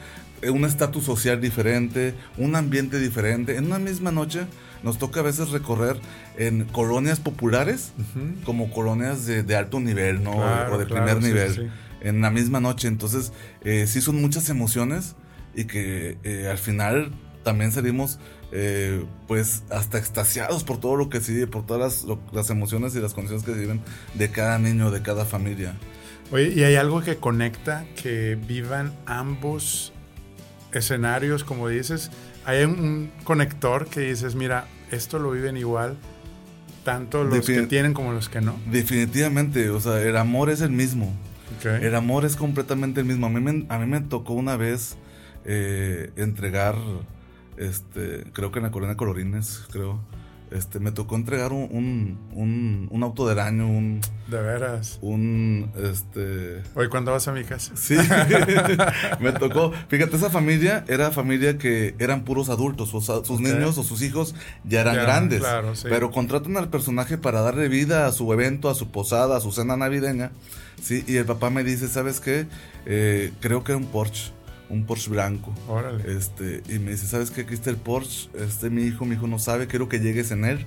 eh, 0.41 0.49
un 0.51 0.63
estatus 0.65 1.03
social 1.03 1.41
diferente, 1.41 2.13
un 2.37 2.55
ambiente 2.55 2.99
diferente. 2.99 3.55
En 3.57 3.65
una 3.65 3.79
misma 3.79 4.11
noche 4.11 4.41
nos 4.83 4.97
toca 4.99 5.21
a 5.21 5.23
veces 5.23 5.49
recorrer 5.49 5.97
en 6.37 6.65
colonias 6.65 7.19
populares 7.19 7.91
como 8.45 8.71
colonias 8.71 9.25
de, 9.25 9.41
de 9.43 9.55
alto 9.55 9.79
nivel, 9.79 10.23
¿no? 10.23 10.33
Claro, 10.33 10.75
o 10.75 10.77
de 10.77 10.85
claro, 10.85 11.05
primer 11.05 11.23
sí, 11.23 11.27
nivel. 11.27 11.55
sí. 11.55 11.61
En 12.01 12.21
la 12.21 12.31
misma 12.31 12.59
noche. 12.59 12.87
Entonces, 12.87 13.31
eh, 13.63 13.85
sí 13.87 14.01
son 14.01 14.21
muchas 14.21 14.49
emociones 14.49 15.15
y 15.55 15.65
que 15.65 16.17
eh, 16.23 16.47
al 16.49 16.57
final 16.57 17.11
también 17.43 17.71
salimos 17.71 18.19
eh, 18.51 19.03
pues 19.27 19.63
hasta 19.69 19.97
extasiados 19.97 20.63
por 20.63 20.79
todo 20.79 20.95
lo 20.95 21.09
que 21.09 21.21
se 21.21 21.33
vive, 21.33 21.47
por 21.47 21.65
todas 21.65 21.81
las, 21.81 22.03
lo- 22.05 22.19
las 22.31 22.49
emociones 22.49 22.95
y 22.95 22.99
las 22.99 23.13
condiciones 23.13 23.45
que 23.45 23.53
se 23.53 23.59
viven 23.59 23.81
de 24.15 24.29
cada 24.31 24.57
niño, 24.59 24.91
de 24.91 25.01
cada 25.01 25.25
familia. 25.25 25.73
Oye, 26.31 26.53
y 26.55 26.63
hay 26.63 26.75
algo 26.75 27.01
que 27.01 27.17
conecta 27.17 27.85
que 28.01 28.35
vivan 28.47 28.93
ambos 29.05 29.93
escenarios, 30.71 31.43
como 31.43 31.67
dices. 31.67 32.11
Hay 32.45 32.63
un, 32.63 33.11
conector 33.23 33.87
que 33.87 34.01
dices, 34.01 34.35
mira, 34.35 34.67
esto 34.91 35.19
lo 35.19 35.31
viven 35.31 35.57
igual, 35.57 35.97
tanto 36.83 37.23
los 37.23 37.39
Defin- 37.39 37.61
que 37.61 37.67
tienen 37.67 37.93
como 37.93 38.13
los 38.13 38.29
que 38.29 38.41
no. 38.41 38.59
Definitivamente, 38.71 39.69
o 39.69 39.79
sea, 39.79 40.01
el 40.01 40.17
amor 40.17 40.49
es 40.49 40.61
el 40.61 40.71
mismo. 40.71 41.13
El 41.63 41.95
amor 41.95 42.25
es 42.25 42.35
completamente 42.35 43.01
el 43.01 43.05
mismo. 43.05 43.27
A 43.27 43.29
mí 43.29 43.41
me, 43.41 43.65
a 43.69 43.77
mí 43.79 43.85
me 43.85 44.01
tocó 44.01 44.33
una 44.33 44.55
vez 44.55 44.97
eh, 45.45 46.11
entregar, 46.15 46.75
este, 47.57 48.25
creo 48.33 48.51
que 48.51 48.59
en 48.59 48.65
la 48.65 48.71
colonia 48.71 48.95
Colorines, 48.95 49.65
creo, 49.71 49.99
este, 50.51 50.79
me 50.79 50.91
tocó 50.91 51.15
entregar 51.15 51.51
un, 51.53 51.67
un, 51.71 52.17
un, 52.33 52.87
un 52.91 53.03
auto 53.03 53.27
del 53.27 53.39
año, 53.39 53.67
un, 53.67 54.01
De 54.27 54.41
veras. 54.41 54.99
un, 55.01 55.71
este... 55.83 56.61
Hoy 56.75 56.89
cuando 56.89 57.11
vas 57.11 57.27
a 57.27 57.31
mi 57.31 57.43
casa. 57.43 57.71
Sí, 57.75 57.95
me 59.19 59.31
tocó. 59.33 59.71
Fíjate, 59.87 60.15
esa 60.15 60.29
familia 60.29 60.83
era 60.87 61.11
familia 61.11 61.57
que 61.57 61.95
eran 61.99 62.23
puros 62.23 62.49
adultos, 62.49 62.89
sus 62.89 63.09
Ok. 63.09 63.39
niños 63.39 63.77
o 63.77 63.83
sus 63.83 64.01
hijos 64.01 64.35
ya 64.63 64.81
eran 64.81 64.95
Ya, 64.95 65.01
grandes. 65.03 65.39
claro, 65.39 65.75
sí. 65.75 65.87
Pero 65.89 66.11
contratan 66.11 66.57
al 66.57 66.69
personaje 66.69 67.17
para 67.17 67.41
darle 67.41 67.67
vida 67.67 68.07
a 68.07 68.11
su 68.11 68.31
evento, 68.33 68.69
a 68.69 68.75
su 68.75 68.89
posada, 68.91 69.37
a 69.37 69.41
su 69.41 69.51
cena 69.51 69.77
navideña. 69.77 70.31
Sí, 70.81 71.03
y 71.07 71.17
el 71.17 71.25
papá 71.25 71.49
me 71.49 71.63
dice, 71.63 71.87
¿sabes 71.89 72.19
qué? 72.21 72.47
Eh, 72.85 73.31
creo 73.41 73.63
que 73.65 73.73
era 73.73 73.77
un 73.79 73.87
Porsche, 73.87 74.31
un 74.69 74.85
Porsche 74.85 75.09
blanco. 75.09 75.53
Órale. 75.67 76.15
Este, 76.15 76.61
y 76.69 76.79
me 76.79 76.91
dice, 76.91 77.07
¿sabes 77.07 77.31
qué? 77.31 77.41
Aquí 77.41 77.53
está 77.53 77.69
el 77.69 77.77
Porsche, 77.77 78.29
este 78.37 78.69
mi 78.69 78.83
hijo, 78.83 79.05
mi 79.05 79.15
hijo 79.15 79.27
no 79.27 79.39
sabe, 79.39 79.67
quiero 79.67 79.89
que 79.89 79.99
llegues 79.99 80.31
en 80.31 80.45
él. 80.45 80.65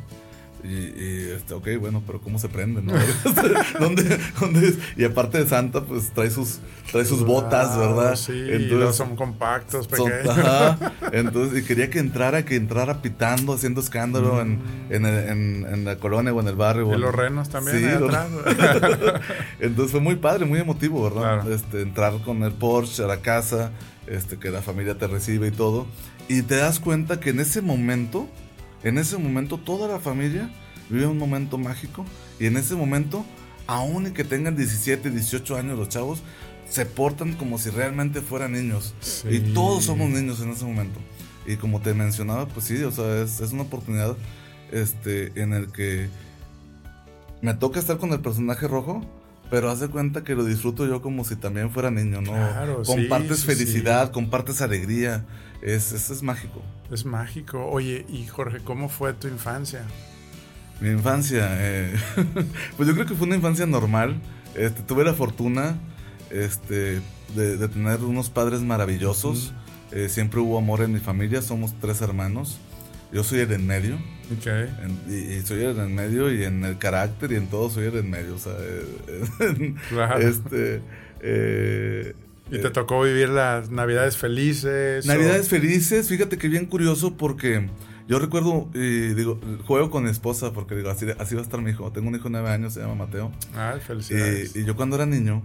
Y, 0.64 0.68
y, 0.68 1.32
este, 1.34 1.54
ok, 1.54 1.66
bueno, 1.80 2.04
pero 2.06 2.20
¿cómo 2.20 2.38
se 2.38 2.48
prende? 2.48 2.82
no? 2.82 2.92
¿Dónde, 3.80 4.16
dónde 4.38 4.68
es? 4.68 4.78
Y 4.96 5.02
aparte 5.02 5.38
de 5.42 5.48
Santa, 5.48 5.82
pues 5.82 6.12
trae 6.14 6.30
sus, 6.30 6.60
trae 6.92 7.04
sus 7.04 7.24
botas, 7.24 7.76
¿verdad? 7.76 8.14
Sí, 8.14 8.32
luego 8.32 8.92
son 8.92 9.16
compactos, 9.16 9.88
son- 9.92 10.08
pequeños. 10.08 10.38
ajá. 10.38 10.92
Entonces, 11.10 11.64
y 11.64 11.66
quería 11.66 11.90
que 11.90 11.98
entrara, 11.98 12.44
que 12.44 12.54
entrara 12.54 13.02
pitando, 13.02 13.54
haciendo 13.54 13.80
escándalo 13.80 14.40
en, 14.40 14.60
en, 14.90 15.04
el- 15.04 15.28
en- 15.30 15.66
en 15.68 15.84
la 15.84 15.96
colonia 15.96 16.32
o 16.32 16.40
en 16.40 16.46
el 16.46 16.54
barrio. 16.54 16.94
Y 16.94 16.96
los 16.96 17.12
renos 17.12 17.48
también 17.48 17.78
Sí, 17.80 17.84
atrás. 17.84 18.28
Entonces 19.60 19.90
fue 19.90 20.00
muy 20.00 20.14
padre, 20.14 20.44
muy 20.44 20.60
emotivo, 20.60 21.02
¿verdad? 21.02 21.42
Claro. 21.42 21.54
Este, 21.54 21.82
entrar 21.82 22.12
con 22.24 22.42
el 22.44 22.52
Porsche 22.52 23.02
a 23.02 23.06
la 23.08 23.16
casa, 23.16 23.72
este, 24.06 24.38
que 24.38 24.50
la 24.50 24.62
familia 24.62 24.98
te 24.98 25.06
recibe 25.06 25.48
y 25.48 25.50
todo. 25.50 25.86
Y 26.28 26.42
te 26.42 26.56
das 26.56 26.80
cuenta 26.80 27.20
que 27.20 27.30
en 27.30 27.40
ese 27.40 27.62
momento, 27.62 28.28
en 28.84 28.98
ese 28.98 29.18
momento 29.18 29.58
toda 29.58 29.88
la 29.88 30.00
familia 30.00 30.50
vive 30.88 31.06
un 31.06 31.18
momento 31.18 31.58
mágico. 31.58 32.04
Y 32.38 32.46
en 32.46 32.56
ese 32.56 32.74
momento, 32.74 33.24
aún 33.66 34.08
y 34.08 34.10
que 34.10 34.24
tengan 34.24 34.56
17, 34.56 35.10
18 35.10 35.56
años 35.56 35.78
los 35.78 35.88
chavos, 35.88 36.22
se 36.68 36.86
portan 36.86 37.34
como 37.34 37.58
si 37.58 37.70
realmente 37.70 38.20
fueran 38.20 38.52
niños. 38.52 38.94
Sí. 39.00 39.28
Y 39.28 39.40
todos 39.52 39.84
somos 39.84 40.10
niños 40.10 40.40
en 40.40 40.50
ese 40.50 40.64
momento. 40.64 40.98
Y 41.46 41.56
como 41.56 41.80
te 41.80 41.92
mencionaba, 41.92 42.46
pues 42.46 42.66
sí, 42.66 42.82
o 42.82 42.90
sea, 42.90 43.22
es, 43.22 43.40
es 43.40 43.52
una 43.52 43.62
oportunidad 43.62 44.16
este, 44.70 45.32
en 45.40 45.52
el 45.52 45.70
que 45.70 46.08
me 47.42 47.54
toca 47.54 47.80
estar 47.80 47.98
con 47.98 48.12
el 48.12 48.20
personaje 48.20 48.66
rojo, 48.68 49.02
pero 49.52 49.70
haz 49.70 49.80
de 49.80 49.88
cuenta 49.88 50.24
que 50.24 50.34
lo 50.34 50.46
disfruto 50.46 50.86
yo 50.86 51.02
como 51.02 51.26
si 51.26 51.36
también 51.36 51.70
fuera 51.70 51.90
niño, 51.90 52.22
¿no? 52.22 52.32
Claro, 52.32 52.86
sí, 52.86 52.92
compartes 52.94 53.40
sí, 53.40 53.46
felicidad, 53.46 54.10
compartes 54.10 54.62
alegría, 54.62 55.26
es, 55.60 55.92
es, 55.92 56.08
es 56.08 56.22
mágico. 56.22 56.62
Es 56.90 57.04
mágico. 57.04 57.66
Oye, 57.66 58.06
y 58.08 58.26
Jorge, 58.26 58.60
¿cómo 58.64 58.88
fue 58.88 59.12
tu 59.12 59.28
infancia? 59.28 59.84
Mi 60.80 60.88
infancia, 60.88 61.48
eh, 61.50 61.94
pues 62.78 62.88
yo 62.88 62.94
creo 62.94 63.04
que 63.04 63.14
fue 63.14 63.26
una 63.26 63.36
infancia 63.36 63.66
normal. 63.66 64.22
Este, 64.54 64.80
tuve 64.84 65.04
la 65.04 65.12
fortuna 65.12 65.76
este, 66.30 67.02
de, 67.36 67.58
de 67.58 67.68
tener 67.68 68.00
unos 68.04 68.30
padres 68.30 68.62
maravillosos. 68.62 69.52
Eh, 69.90 70.08
siempre 70.08 70.40
hubo 70.40 70.56
amor 70.56 70.80
en 70.80 70.94
mi 70.94 70.98
familia, 70.98 71.42
somos 71.42 71.78
tres 71.78 72.00
hermanos. 72.00 72.56
Yo 73.12 73.22
soy 73.22 73.40
el 73.40 73.52
en 73.52 73.66
medio. 73.66 73.98
Ok. 74.38 74.46
En- 74.46 75.00
y, 75.08 75.34
y 75.34 75.42
soy 75.42 75.64
el 75.64 75.78
en 75.78 75.94
medio 75.94 76.32
y 76.32 76.44
en 76.44 76.64
el 76.64 76.78
carácter 76.78 77.32
y 77.32 77.36
en 77.36 77.46
todo 77.48 77.70
soy 77.70 77.86
el 77.86 77.96
en 77.96 78.10
medio. 78.10 78.34
O 78.34 78.38
sea, 78.38 78.52
eh, 78.60 79.74
Claro. 79.88 80.18
este. 80.20 80.80
eh, 81.20 82.14
¿Y 82.50 82.58
te 82.60 82.70
tocó 82.70 83.02
vivir 83.02 83.28
las 83.30 83.70
navidades 83.70 84.16
felices? 84.18 85.04
o- 85.04 85.08
Navidades 85.08 85.48
felices, 85.48 86.08
fíjate 86.08 86.36
que 86.36 86.48
bien 86.48 86.66
curioso 86.66 87.16
porque 87.16 87.68
yo 88.08 88.18
recuerdo, 88.18 88.68
y 88.74 89.14
digo, 89.14 89.40
juego 89.66 89.90
con 89.90 90.04
mi 90.04 90.10
esposa 90.10 90.52
porque 90.52 90.74
digo, 90.74 90.90
así, 90.90 91.06
así 91.18 91.34
va 91.34 91.40
a 91.40 91.44
estar 91.44 91.62
mi 91.62 91.70
hijo. 91.70 91.90
Tengo 91.92 92.08
un 92.08 92.14
hijo 92.14 92.24
de 92.24 92.30
nueve 92.30 92.50
años, 92.50 92.74
se 92.74 92.80
llama 92.80 92.94
Mateo. 93.06 93.32
Ay, 93.54 93.80
felicidades. 93.80 94.54
Y, 94.54 94.60
y 94.60 94.64
yo 94.64 94.76
cuando 94.76 94.96
era 94.96 95.06
niño, 95.06 95.42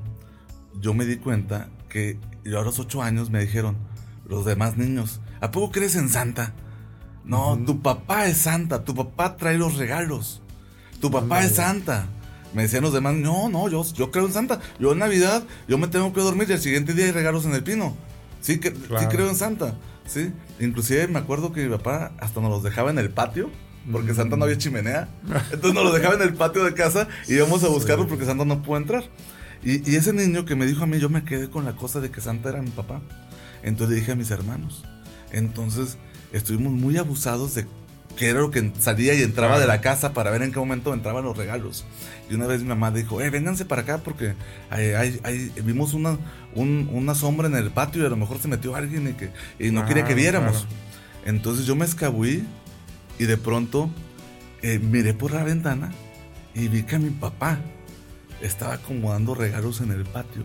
yo 0.82 0.94
me 0.94 1.06
di 1.06 1.16
cuenta 1.18 1.70
que 1.88 2.18
yo 2.44 2.60
a 2.60 2.64
los 2.64 2.78
ocho 2.80 3.02
años 3.02 3.30
me 3.30 3.40
dijeron, 3.40 3.78
los 4.28 4.44
demás 4.44 4.76
niños, 4.76 5.22
¿a 5.40 5.52
poco 5.52 5.72
crees 5.72 5.96
en 5.96 6.10
Santa? 6.10 6.54
No, 7.28 7.60
tu 7.66 7.82
papá 7.82 8.28
es 8.28 8.38
Santa, 8.38 8.84
tu 8.84 8.96
papá 8.96 9.36
trae 9.36 9.58
los 9.58 9.76
regalos, 9.76 10.42
tu 11.02 11.12
papá 11.12 11.44
es. 11.44 11.56
Santa. 11.56 12.08
Me 12.54 12.64
decían 12.64 12.82
los 12.82 12.94
demás, 12.94 13.14
no, 13.16 13.50
no, 13.50 13.68
yo, 13.70 13.84
yo 13.94 14.10
creo 14.10 14.26
en 14.26 14.34
Santa. 14.34 14.62
Yo 14.80 14.94
en 14.94 15.00
Navidad, 15.00 15.44
yo 15.68 15.78
me 15.78 15.88
tengo 15.90 16.14
que 16.14 16.22
dormir 16.22 16.50
y 16.50 16.54
al 16.54 16.62
siguiente 16.62 16.94
día 16.94 17.06
hay 17.06 17.12
regalos 17.12 17.46
en 17.46 17.54
el 17.54 17.64
pino. 17.64 17.96
Sí, 18.40 18.60
que, 18.60 18.72
sí 18.72 19.06
creo 19.10 19.30
en 19.30 19.36
Santa. 19.36 19.76
Sí, 20.06 20.32
inclusive 20.60 21.08
me 21.10 21.20
acuerdo 21.20 21.52
que 21.52 21.66
mi 21.68 21.70
papá 21.76 22.14
hasta 22.20 22.40
nos 22.40 22.50
los 22.50 22.64
dejaba 22.64 22.90
en 22.90 23.00
el 23.00 23.10
patio. 23.10 23.52
Porque 23.92 24.14
Mm. 24.14 24.16
Santa 24.16 24.36
no 24.38 24.46
había 24.46 24.58
chimenea. 24.58 25.08
Entonces 25.52 25.74
nos 25.74 25.84
lo 25.84 25.92
dejaba 25.94 26.16
en 26.16 26.22
el 26.22 26.34
patio 26.34 26.64
de 26.64 26.74
casa 26.74 27.08
y 27.28 27.36
íbamos 27.36 27.64
a 27.64 27.68
buscarlo 27.68 28.08
porque 28.08 28.26
Santa 28.26 28.46
no 28.46 28.62
pudo 28.62 28.78
entrar. 28.78 29.04
Y, 29.64 29.90
y 29.90 29.96
ese 29.96 30.14
niño 30.14 30.46
que 30.46 30.56
me 30.56 30.66
dijo 30.66 30.84
a 30.84 30.88
mí, 30.88 31.00
yo 31.00 31.10
me 31.10 31.24
quedé 31.24 31.50
con 31.50 31.66
la 31.66 31.76
cosa 31.76 32.00
de 32.00 32.10
que 32.10 32.22
Santa 32.22 32.50
era 32.50 32.62
mi 32.62 32.70
papá. 32.70 33.02
Entonces 33.64 33.90
le 33.94 34.00
dije 34.02 34.14
a 34.14 34.16
mis 34.16 34.32
hermanos. 34.32 34.84
Entonces 35.32 35.98
estuvimos 36.34 36.72
muy 36.74 36.98
abusados 36.98 37.56
de 37.56 37.66
qué 38.18 38.30
era 38.30 38.40
lo 38.40 38.50
que 38.52 38.72
salía 38.80 39.14
y 39.14 39.22
entraba 39.22 39.60
de 39.60 39.68
la 39.68 39.80
casa 39.82 40.14
para 40.14 40.32
ver 40.32 40.42
en 40.42 40.52
qué 40.52 40.60
momento 40.60 40.94
entraban 40.94 41.24
los 41.24 41.38
regalos. 41.38 41.86
Y 42.30 42.34
una 42.36 42.48
vez 42.48 42.62
mi 42.64 42.68
mamá 42.70 42.92
dijo, 42.92 43.22
eh, 43.22 43.30
vénganse 43.30 43.64
para 43.66 43.84
acá 43.84 44.00
porque 44.00 44.34
hay- 44.70 44.88
hay- 44.94 45.20
hay- 45.24 45.52
vimos 45.64 45.94
una, 45.94 46.18
un- 46.56 46.90
una 46.92 47.14
sombra 47.16 47.48
en 47.48 47.56
el 47.56 47.70
patio 47.70 48.02
y 48.02 48.06
a 48.06 48.10
lo 48.10 48.18
mejor 48.18 48.40
se 48.40 48.48
metió 48.48 48.76
alguien 48.76 49.08
y, 49.08 49.14
que, 49.14 49.30
y 49.60 49.72
no 49.72 49.86
quería 49.86 50.04
que 50.04 50.14
Claro, 50.16 50.22
viéramos. 50.22 50.52
claro. 50.64 50.68
Entonces 51.26 51.66
yo 51.66 51.76
me 51.76 51.86
escabuí 51.86 52.44
y 53.20 53.26
de 53.26 53.38
pronto 53.38 53.90
eh, 54.64 54.80
miré 54.80 55.14
por 55.14 55.32
la 55.34 55.44
ventana 55.44 55.92
y 56.56 56.68
vi 56.70 56.82
que 56.84 56.98
mi 56.98 57.12
papá 57.12 57.60
estaba 58.42 58.74
acomodando 58.74 59.36
regalos 59.36 59.82
en 59.82 59.92
el 59.92 60.04
patio. 60.06 60.44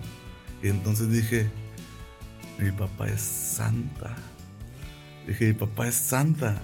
Y 0.62 0.68
entonces 0.68 1.10
dije, 1.10 1.48
mi 2.58 2.70
papá 2.70 3.08
es 3.08 3.22
santa. 3.22 4.14
Dije, 5.26 5.46
mi 5.48 5.52
papá 5.54 5.88
es 5.88 5.94
santa. 5.94 6.56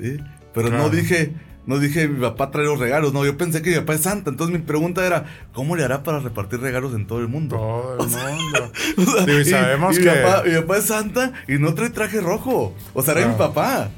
¿sí? 0.00 0.18
Pero 0.54 0.70
no 0.70 0.88
dije, 0.90 1.32
no 1.66 1.78
dije, 1.78 2.08
mi 2.08 2.20
papá 2.20 2.50
trae 2.50 2.64
los 2.64 2.78
regalos. 2.78 3.12
No, 3.12 3.24
yo 3.24 3.36
pensé 3.36 3.60
que 3.62 3.70
mi 3.70 3.76
papá 3.76 3.94
es 3.94 4.00
santa. 4.02 4.30
Entonces 4.30 4.58
mi 4.58 4.64
pregunta 4.64 5.06
era, 5.06 5.26
¿cómo 5.52 5.76
le 5.76 5.84
hará 5.84 6.02
para 6.02 6.18
repartir 6.20 6.60
regalos 6.60 6.94
en 6.94 7.06
todo 7.06 7.20
el 7.20 7.28
mundo? 7.28 7.56
Todo 7.56 7.92
el 8.04 8.10
mundo. 8.10 8.72
O 8.96 9.04
sea, 9.16 9.26
Digo, 9.26 9.40
y 9.40 9.44
sabemos 9.44 9.96
mi 9.98 10.02
que- 10.04 10.10
papá, 10.10 10.42
mi 10.46 10.54
papá 10.60 10.76
es 10.78 10.84
santa 10.84 11.32
y 11.46 11.58
no 11.58 11.74
trae 11.74 11.90
traje 11.90 12.20
rojo. 12.20 12.74
O 12.94 13.02
sea, 13.02 13.14
era 13.14 13.28
mi 13.28 13.34
papá. 13.34 13.90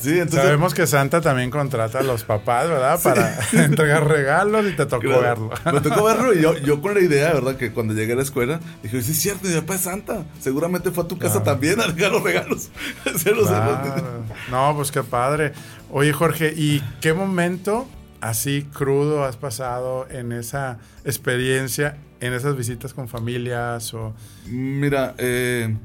Sí, 0.00 0.10
entonces. 0.10 0.42
Sabemos 0.42 0.74
que 0.74 0.86
Santa 0.86 1.20
también 1.20 1.50
contrata 1.50 1.98
a 1.98 2.02
los 2.02 2.24
papás, 2.24 2.68
¿verdad? 2.68 3.00
Para 3.02 3.38
entregar 3.64 4.06
regalos 4.06 4.64
y 4.66 4.76
te 4.76 4.86
tocó 4.86 5.02
Claro. 5.02 5.50
verlo. 5.50 5.50
Me 5.72 5.80
tocó 5.80 6.04
verlo 6.04 6.34
y 6.34 6.40
yo, 6.42 6.56
yo 6.64 6.80
con 6.80 6.94
la 6.94 7.00
idea, 7.00 7.32
¿verdad? 7.32 7.56
Que 7.56 7.72
cuando 7.72 7.94
llegué 7.94 8.12
a 8.12 8.16
la 8.16 8.22
escuela, 8.22 8.60
dije, 8.82 9.02
sí 9.02 9.12
es 9.12 9.18
cierto, 9.18 9.48
mi 9.48 9.54
papá 9.56 9.74
es 9.74 9.80
santa. 9.82 10.24
Seguramente 10.40 10.90
fue 10.90 11.04
a 11.04 11.08
tu 11.08 11.18
casa 11.18 11.42
Claro. 11.42 11.44
también 11.52 11.80
a 11.80 11.86
regalar 11.86 12.12
los 12.12 12.22
regalos. 12.22 12.70
Claro. 13.24 14.24
No, 14.50 14.74
pues 14.76 14.90
qué 14.92 15.02
padre. 15.02 15.52
Oye, 15.90 16.12
Jorge, 16.12 16.52
¿y 16.56 16.80
qué 17.00 17.12
momento 17.12 17.86
así 18.20 18.66
crudo 18.72 19.24
has 19.24 19.36
pasado 19.36 20.06
en 20.10 20.32
esa 20.32 20.78
experiencia, 21.04 21.96
en 22.20 22.32
esas 22.34 22.56
visitas 22.56 22.94
con 22.94 23.08
familias 23.08 23.94
o... 23.94 24.14
Mira, 24.46 25.14
eh, 25.18 25.76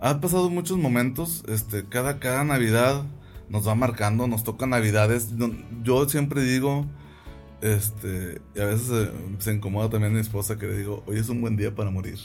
han 0.00 0.20
pasado 0.20 0.50
muchos 0.50 0.78
momentos. 0.78 1.44
Este, 1.48 1.84
cada, 1.88 2.18
cada 2.18 2.44
Navidad 2.44 3.02
nos 3.48 3.66
va 3.66 3.74
marcando, 3.74 4.26
nos 4.26 4.44
toca 4.44 4.66
Navidades. 4.66 5.28
Yo 5.82 6.08
siempre 6.08 6.42
digo, 6.42 6.86
este, 7.60 8.40
y 8.54 8.60
a 8.60 8.66
veces 8.66 8.88
eh, 8.90 9.10
se 9.38 9.52
incomoda 9.54 9.88
también 9.90 10.12
mi 10.12 10.20
esposa 10.20 10.56
que 10.58 10.66
le 10.66 10.78
digo, 10.78 11.02
hoy 11.06 11.18
es 11.18 11.28
un 11.28 11.40
buen 11.40 11.56
día 11.56 11.74
para 11.74 11.90
morir. 11.90 12.18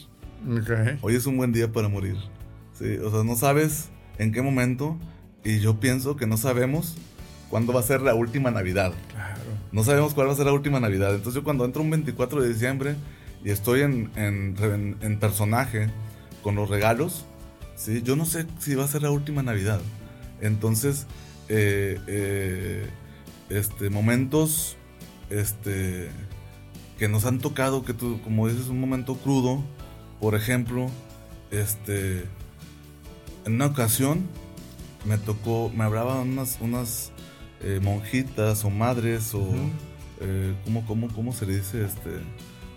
Ok. 0.49 0.99
Hoy 1.01 1.15
es 1.15 1.25
un 1.25 1.37
buen 1.37 1.51
día 1.51 1.71
para 1.71 1.87
morir. 1.87 2.17
Sí, 2.77 2.97
o 2.97 3.11
sea, 3.11 3.23
no 3.23 3.35
sabes 3.35 3.89
en 4.17 4.31
qué 4.31 4.41
momento 4.41 4.97
y 5.43 5.59
yo 5.59 5.79
pienso 5.79 6.15
que 6.15 6.27
no 6.27 6.37
sabemos 6.37 6.95
cuándo 7.49 7.73
va 7.73 7.79
a 7.79 7.83
ser 7.83 8.01
la 8.01 8.15
última 8.15 8.51
Navidad. 8.51 8.93
Claro. 9.11 9.39
No 9.71 9.83
sabemos 9.83 10.13
cuál 10.13 10.27
va 10.27 10.33
a 10.33 10.35
ser 10.35 10.45
la 10.47 10.53
última 10.53 10.79
Navidad. 10.79 11.11
Entonces 11.15 11.35
yo 11.35 11.43
cuando 11.43 11.65
entro 11.65 11.81
un 11.81 11.89
24 11.91 12.41
de 12.41 12.49
diciembre 12.49 12.95
y 13.43 13.49
estoy 13.51 13.81
en, 13.81 14.11
en- 14.15 14.55
en- 14.61 14.97
en 15.01 15.19
personaje 15.19 15.89
con 16.43 16.55
los 16.55 16.69
regalos, 16.69 17.25
¿sí? 17.75 18.01
yo 18.01 18.15
no 18.15 18.25
sé 18.25 18.45
si 18.59 18.75
va 18.75 18.83
a 18.85 18.87
ser 18.87 19.03
la 19.03 19.11
última 19.11 19.43
Navidad. 19.43 19.79
Entonces, 20.41 21.05
eh, 21.49 21.99
eh, 22.07 22.89
este, 23.49 23.89
momentos 23.89 24.75
este, 25.29 26.09
que 26.97 27.07
nos 27.07 27.25
han 27.25 27.39
tocado, 27.39 27.83
que 27.83 27.93
tú, 27.93 28.19
como 28.23 28.47
dices, 28.47 28.67
un 28.67 28.79
momento 28.79 29.15
crudo, 29.15 29.63
por 30.19 30.35
ejemplo, 30.35 30.87
este, 31.51 32.25
en 33.45 33.53
una 33.55 33.67
ocasión 33.67 34.21
me 35.05 35.17
tocó, 35.17 35.71
me 35.75 35.83
hablaban 35.83 36.29
unas, 36.29 36.57
unas 36.61 37.11
eh, 37.61 37.79
monjitas 37.81 38.63
o 38.65 38.69
madres 38.69 39.33
o, 39.33 39.47
eh, 40.19 40.53
¿cómo, 40.63 40.85
cómo, 40.85 41.07
cómo 41.09 41.33
se 41.33 41.45
le 41.47 41.57
dice? 41.57 41.83
Este, 41.85 42.09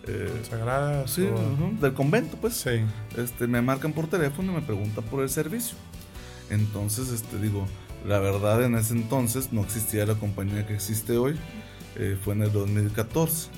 eh, 0.06 0.42
Sagradas. 0.48 1.10
sí, 1.10 1.22
o- 1.22 1.80
del 1.80 1.92
convento, 1.94 2.36
pues. 2.38 2.54
Sí. 2.54 2.70
Este, 3.16 3.46
me 3.46 3.60
marcan 3.62 3.92
por 3.92 4.06
teléfono 4.06 4.52
y 4.52 4.54
me 4.56 4.62
preguntan 4.62 5.04
por 5.04 5.22
el 5.22 5.28
servicio. 5.30 5.76
Entonces, 6.50 7.08
este, 7.10 7.38
digo, 7.38 7.66
La 8.06 8.18
verdad, 8.18 8.62
en 8.62 8.74
ese 8.74 8.92
entonces 8.92 9.50
no 9.52 9.62
existía 9.62 10.04
la 10.04 10.14
compañía 10.16 10.66
que 10.66 10.74
existe 10.74 11.16
hoy. 11.16 11.36
Eh, 11.96 12.18
fue 12.22 12.34
en 12.34 12.42
el 12.42 12.52
2014. 12.52 13.48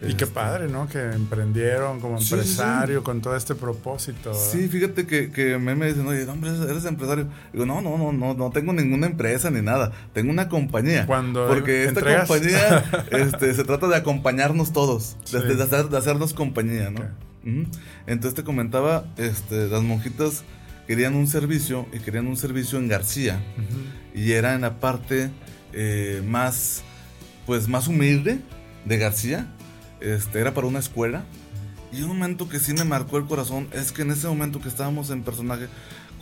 Y 0.00 0.14
qué 0.14 0.24
Este, 0.24 0.26
padre, 0.26 0.68
¿no? 0.68 0.86
Que 0.88 1.00
emprendieron 1.00 1.98
como 1.98 2.18
Sí, 2.18 2.24
sí, 2.24 2.28
sí. 2.28 2.34
empresario 2.36 3.02
con 3.02 3.20
todo 3.22 3.34
este 3.34 3.54
propósito. 3.54 4.30
¿verdad? 4.30 4.44
Sí, 4.52 4.68
fíjate 4.68 5.06
que, 5.06 5.32
que 5.32 5.56
me, 5.58 5.74
me 5.74 5.86
dicen, 5.86 6.06
oye, 6.06 6.24
hombre, 6.28 6.50
eres 6.68 6.84
empresario. 6.84 7.28
Digo, 7.52 7.64
no, 7.64 7.80
no, 7.80 7.96
no, 7.96 8.12
no, 8.12 8.34
no 8.34 8.50
tengo 8.50 8.74
ninguna 8.74 9.06
empresa 9.06 9.50
ni 9.50 9.62
nada. 9.62 9.90
Tengo 10.12 10.30
una 10.30 10.48
compañía. 10.50 11.06
Cuando 11.06 11.48
Porque 11.48 11.84
esta 11.84 12.00
entregas- 12.00 12.28
compañía 12.28 12.84
este, 13.10 13.54
se 13.54 13.64
trata 13.64 13.88
de 13.88 13.96
acompañarnos 13.96 14.72
todos, 14.74 15.16
de, 15.32 15.40
Sí. 15.40 15.46
de 15.56 15.62
hacer- 15.64 15.88
de 15.88 15.96
hacernos 15.96 16.34
compañía, 16.34 16.90
¿no? 16.90 17.00
Entonces 18.06 18.34
te 18.34 18.44
comentaba, 18.44 19.06
este, 19.16 19.66
las 19.68 19.82
monjitas 19.82 20.44
querían 20.88 21.14
un 21.14 21.28
servicio 21.28 21.86
y 21.92 22.00
querían 22.00 22.26
un 22.26 22.36
servicio 22.36 22.78
en 22.78 22.88
García 22.88 23.40
y 24.14 24.32
era 24.32 24.54
en 24.54 24.62
la 24.62 24.80
parte 24.80 25.30
eh, 25.72 26.22
más, 26.26 26.82
pues 27.46 27.68
más 27.68 27.86
humilde 27.86 28.40
de 28.84 28.96
García. 28.98 29.46
Este, 30.00 30.40
era 30.40 30.54
para 30.54 30.66
una 30.66 30.78
escuela. 30.80 31.24
Y 31.92 32.02
un 32.02 32.08
momento 32.08 32.48
que 32.48 32.58
sí 32.58 32.72
me 32.74 32.84
marcó 32.84 33.18
el 33.18 33.24
corazón 33.26 33.68
es 33.72 33.92
que 33.92 34.02
en 34.02 34.10
ese 34.10 34.26
momento 34.28 34.60
que 34.60 34.68
estábamos 34.68 35.10
en 35.10 35.22
personaje, 35.22 35.68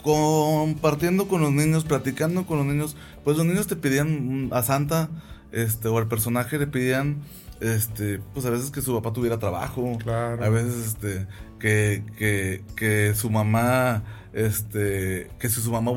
compartiendo 0.02 1.26
con 1.28 1.40
los 1.40 1.52
niños, 1.52 1.84
platicando 1.84 2.46
con 2.46 2.58
los 2.58 2.66
niños, 2.66 2.96
pues 3.24 3.36
los 3.36 3.44
niños 3.46 3.66
te 3.66 3.76
pedían 3.76 4.48
a 4.52 4.62
Santa, 4.62 5.08
este, 5.52 5.88
o 5.88 5.98
al 5.98 6.06
personaje 6.08 6.58
le 6.58 6.66
pedían, 6.68 7.18
este, 7.60 8.20
pues 8.34 8.46
a 8.46 8.50
veces 8.50 8.70
que 8.70 8.80
su 8.82 8.94
papá 8.94 9.12
tuviera 9.12 9.38
trabajo, 9.38 9.98
Claro. 10.02 10.42
a 10.44 10.48
veces 10.48 10.86
este, 10.86 11.26
que, 11.58 12.04
que, 12.16 12.62
que 12.76 13.14
su 13.16 13.28
mamá, 13.30 14.04
este, 14.36 15.30
que 15.38 15.48
si 15.48 15.60
su 15.62 15.72
mamá, 15.72 15.92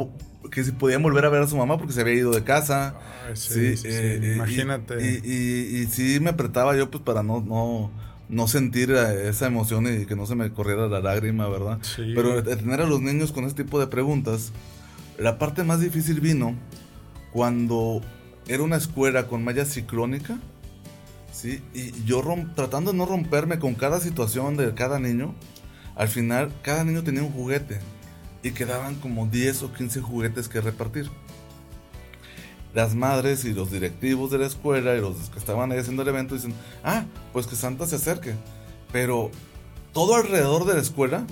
que 0.49 0.63
si 0.63 0.71
podían 0.71 1.03
volver 1.03 1.25
a 1.25 1.29
ver 1.29 1.41
a 1.43 1.47
su 1.47 1.57
mamá 1.57 1.77
porque 1.77 1.93
se 1.93 2.01
había 2.01 2.13
ido 2.13 2.31
de 2.31 2.43
casa. 2.43 2.95
Ay, 3.27 3.35
sí, 3.35 3.53
Sí, 3.53 3.77
sí, 3.77 3.81
sí. 3.83 3.87
eh, 3.97 4.19
eh, 4.23 4.33
Imagínate. 4.37 4.95
Y, 5.05 5.21
y, 5.29 5.77
y 5.81 5.85
sí 5.87 6.19
me 6.21 6.29
apretaba 6.31 6.75
yo 6.77 6.89
pues 6.89 7.03
para 7.03 7.21
no, 7.21 7.41
no, 7.41 7.91
no 8.29 8.47
sentir 8.47 8.91
eh, 8.91 9.27
esa 9.29 9.47
emoción 9.47 9.85
y 10.01 10.05
que 10.05 10.15
no 10.15 10.25
se 10.25 10.35
me 10.35 10.51
corriera 10.51 10.87
la 10.87 11.01
lágrima, 11.01 11.47
¿verdad? 11.49 11.79
Sí. 11.81 12.13
Pero 12.15 12.41
tener 12.43 12.81
a 12.81 12.87
los 12.87 13.01
niños 13.01 13.31
con 13.33 13.43
este 13.43 13.63
tipo 13.65 13.79
de 13.79 13.87
preguntas, 13.87 14.51
la 15.17 15.37
parte 15.37 15.63
más 15.63 15.81
difícil 15.81 16.21
vino 16.21 16.55
cuando 17.31 18.01
era 18.47 18.63
una 18.63 18.77
escuela 18.77 19.27
con 19.27 19.43
malla 19.43 19.65
ciclónica, 19.65 20.39
¿sí? 21.31 21.61
Y 21.73 21.91
yo 22.05 22.21
rom- 22.23 22.53
tratando 22.55 22.91
de 22.91 22.97
no 22.97 23.05
romperme 23.05 23.59
con 23.59 23.75
cada 23.75 23.99
situación 23.99 24.57
de 24.57 24.73
cada 24.73 24.97
niño, 24.99 25.35
al 25.95 26.07
final 26.07 26.51
cada 26.63 26.83
niño 26.85 27.03
tenía 27.03 27.21
un 27.23 27.31
juguete 27.31 27.79
y 28.43 28.51
quedaban 28.51 28.95
como 28.95 29.27
10 29.27 29.63
o 29.63 29.73
15 29.73 30.01
juguetes 30.01 30.47
que 30.47 30.61
repartir. 30.61 31.09
Las 32.73 32.93
madres 32.93 33.45
y 33.45 33.53
los 33.53 33.71
directivos 33.71 34.31
de 34.31 34.37
la 34.37 34.45
escuela 34.45 34.95
y 34.95 35.01
los 35.01 35.15
que 35.29 35.39
estaban 35.39 35.71
ahí 35.71 35.79
haciendo 35.79 36.03
el 36.03 36.07
evento 36.07 36.35
dicen, 36.35 36.53
ah, 36.83 37.05
pues 37.33 37.47
que 37.47 37.55
Santa 37.55 37.87
se 37.87 37.95
acerque. 37.95 38.35
Pero 38.91 39.31
todo 39.91 40.15
alrededor 40.15 40.65
de 40.65 40.75
la 40.75 40.81
escuela 40.81 41.25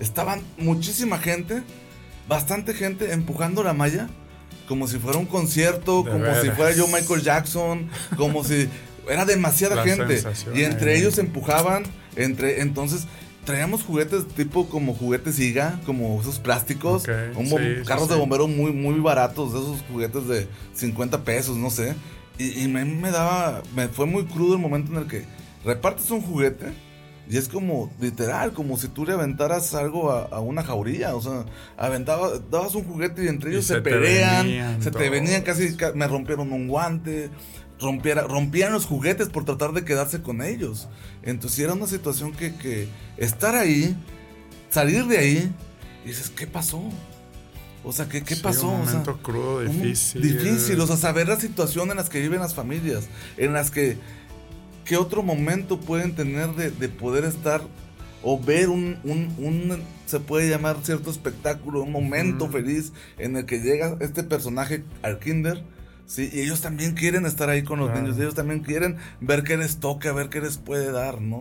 estaban 0.00 0.42
muchísima 0.58 1.18
gente, 1.18 1.62
bastante 2.28 2.74
gente 2.74 3.12
empujando 3.12 3.62
la 3.62 3.72
malla 3.72 4.08
como 4.68 4.88
si 4.88 4.98
fuera 4.98 5.18
un 5.18 5.26
concierto, 5.26 6.02
De 6.02 6.10
como 6.10 6.34
si 6.40 6.50
fuera 6.50 6.72
yo 6.74 6.86
Michael 6.88 7.22
Jackson, 7.22 7.90
como 8.16 8.44
si 8.44 8.68
era 9.08 9.24
demasiada 9.24 9.76
La 9.76 9.84
gente 9.84 10.22
y 10.54 10.62
entre 10.62 10.96
ellos 10.96 11.18
empujaban, 11.18 11.84
entre 12.16 12.62
entonces 12.62 13.06
traíamos 13.44 13.82
juguetes 13.82 14.26
tipo 14.28 14.68
como 14.68 14.94
juguetes 14.94 15.38
Iga, 15.38 15.80
como 15.86 16.20
esos 16.20 16.38
plásticos, 16.38 17.02
Ok, 17.02 17.36
un 17.36 17.46
bom- 17.50 17.58
sí, 17.58 17.80
sí, 17.80 17.84
carros 17.86 18.08
de 18.08 18.14
sí. 18.14 18.20
bombero 18.20 18.46
muy 18.48 18.72
muy 18.72 19.00
baratos, 19.00 19.52
de 19.52 19.58
esos 19.60 19.82
juguetes 19.90 20.26
de 20.28 20.46
50 20.74 21.24
pesos, 21.24 21.56
no 21.56 21.70
sé. 21.70 21.94
Y, 22.38 22.64
y 22.64 22.68
me, 22.68 22.84
me 22.84 23.10
daba, 23.10 23.62
me 23.74 23.88
fue 23.88 24.06
muy 24.06 24.24
crudo 24.24 24.54
el 24.54 24.60
momento 24.60 24.92
en 24.92 24.98
el 24.98 25.06
que 25.06 25.24
repartes 25.64 26.10
un 26.10 26.22
juguete 26.22 26.72
y 27.30 27.36
es 27.36 27.48
como 27.48 27.90
literal, 28.00 28.52
como 28.52 28.76
si 28.76 28.88
tú 28.88 29.06
le 29.06 29.12
aventaras 29.12 29.74
algo 29.74 30.10
a, 30.10 30.24
a 30.24 30.40
una 30.40 30.62
jaurilla, 30.64 31.14
o 31.14 31.20
sea, 31.22 31.44
aventaba, 31.76 32.32
dabas 32.50 32.74
un 32.74 32.84
juguete 32.84 33.24
y 33.24 33.28
entre 33.28 33.50
Y 33.50 33.54
ellos 33.54 33.66
se 33.66 33.74
se, 33.74 33.80
pelean, 33.80 34.82
se 34.82 34.90
te 34.90 35.08
venían 35.08 35.42
casi, 35.42 35.76
ca- 35.76 35.92
me 35.94 36.06
rompieron 36.08 36.52
un 36.52 36.66
guante, 36.68 37.30
rompiera, 37.82 38.22
rompían 38.22 38.72
los 38.72 38.86
juguetes 38.86 39.28
por 39.28 39.44
tratar 39.44 39.72
de 39.72 39.84
quedarse 39.84 40.22
con 40.22 40.40
ellos. 40.42 40.88
Entonces 41.22 41.58
era 41.58 41.74
una 41.74 41.86
situación 41.86 42.32
que, 42.32 42.54
que 42.54 42.88
estar 43.18 43.54
ahí, 43.54 43.96
salir 44.70 45.04
de 45.06 45.18
ahí, 45.18 45.52
y 46.04 46.08
dices, 46.08 46.30
¿qué 46.30 46.46
pasó? 46.46 46.82
O 47.84 47.92
sea, 47.92 48.08
¿qué, 48.08 48.22
qué 48.22 48.36
Sí, 48.36 48.42
pasó? 48.42 48.68
Un 48.68 48.82
O 48.82 48.84
sea, 48.84 49.00
momento 49.00 49.18
crudo, 49.22 49.60
difícil. 49.60 50.22
Difícil, 50.22 50.80
o 50.80 50.86
sea, 50.86 50.96
saber 50.96 51.28
la 51.28 51.38
situación 51.38 51.90
en 51.90 51.96
las 51.96 52.08
que 52.08 52.20
viven 52.20 52.40
las 52.40 52.54
familias, 52.54 53.08
en 53.36 53.52
las 53.52 53.70
que, 53.70 53.98
¿qué 54.84 54.96
otro 54.96 55.22
momento 55.22 55.80
pueden 55.80 56.14
tener 56.14 56.54
de, 56.54 56.70
de 56.70 56.88
poder 56.88 57.24
estar 57.24 57.60
o 58.22 58.38
ver 58.40 58.68
un, 58.68 58.98
un, 59.02 59.34
un- 59.38 59.82
se 60.06 60.20
puede 60.20 60.48
llamar 60.48 60.76
cierto 60.84 61.10
espectáculo, 61.10 61.82
un 61.82 61.90
momento 61.90 62.44
Ujú. 62.44 62.52
feliz 62.52 62.92
en 63.18 63.36
el 63.36 63.46
que 63.46 63.58
llega 63.58 63.96
este 64.00 64.22
personaje 64.22 64.84
al 65.02 65.18
kinder? 65.18 65.64
Sí, 66.14 66.28
y 66.30 66.40
ellos 66.40 66.60
también 66.60 66.92
quieren 66.92 67.24
estar 67.24 67.48
ahí 67.48 67.62
con 67.62 67.78
los 67.78 67.88
Claro. 67.88 68.02
niños, 68.02 68.18
ellos 68.18 68.34
también 68.34 68.60
quieren 68.60 68.98
ver 69.22 69.44
qué 69.44 69.56
les 69.56 69.78
toca, 69.80 70.12
ver 70.12 70.28
qué 70.28 70.42
les 70.42 70.58
puede 70.58 70.92
dar, 70.92 71.22
¿no? 71.22 71.40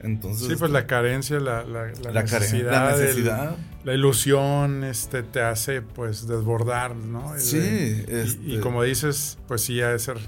Entonces, 0.00 0.46
Sí, 0.46 0.54
pues 0.56 0.70
la 0.70 0.86
carencia, 0.86 1.40
la, 1.40 1.64
la, 1.64 1.86
la 2.12 2.22
necesidad, 2.22 2.70
la 2.70 2.94
el- 2.94 3.00
necesidad. 3.00 3.56
la 3.82 3.94
ilusión 3.94 4.84
este, 4.84 5.24
te 5.24 5.40
hace 5.40 5.82
pues 5.82 6.28
desbordar, 6.28 6.94
¿no? 6.94 7.34
El- 7.34 7.40
Sí, 7.40 7.56
y- 7.58 8.12
y, 8.12 8.14
este- 8.54 8.60
como 8.60 8.84
dices, 8.84 9.38
pues 9.48 9.62
sí, 9.62 9.80
ha 9.82 9.88
de 9.88 9.98
ser 9.98 10.18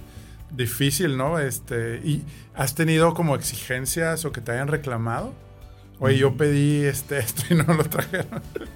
difícil, 0.51 1.17
¿no? 1.17 1.39
Este, 1.39 2.01
¿Y 2.03 2.25
has 2.57 2.75
tenido 2.75 3.15
como 3.15 3.37
exigencias 3.37 4.25
o 4.25 4.33
que 4.33 4.41
te 4.41 4.51
hayan 4.53 4.67
reclamado? 4.69 5.35
Oye, 6.01 6.19
yo 6.19 6.37
pedí 6.37 6.85
este, 6.85 7.19
esto 7.19 7.43
y 7.51 7.55
no 7.55 7.75
lo 7.75 7.85
trajeron. 7.85 8.43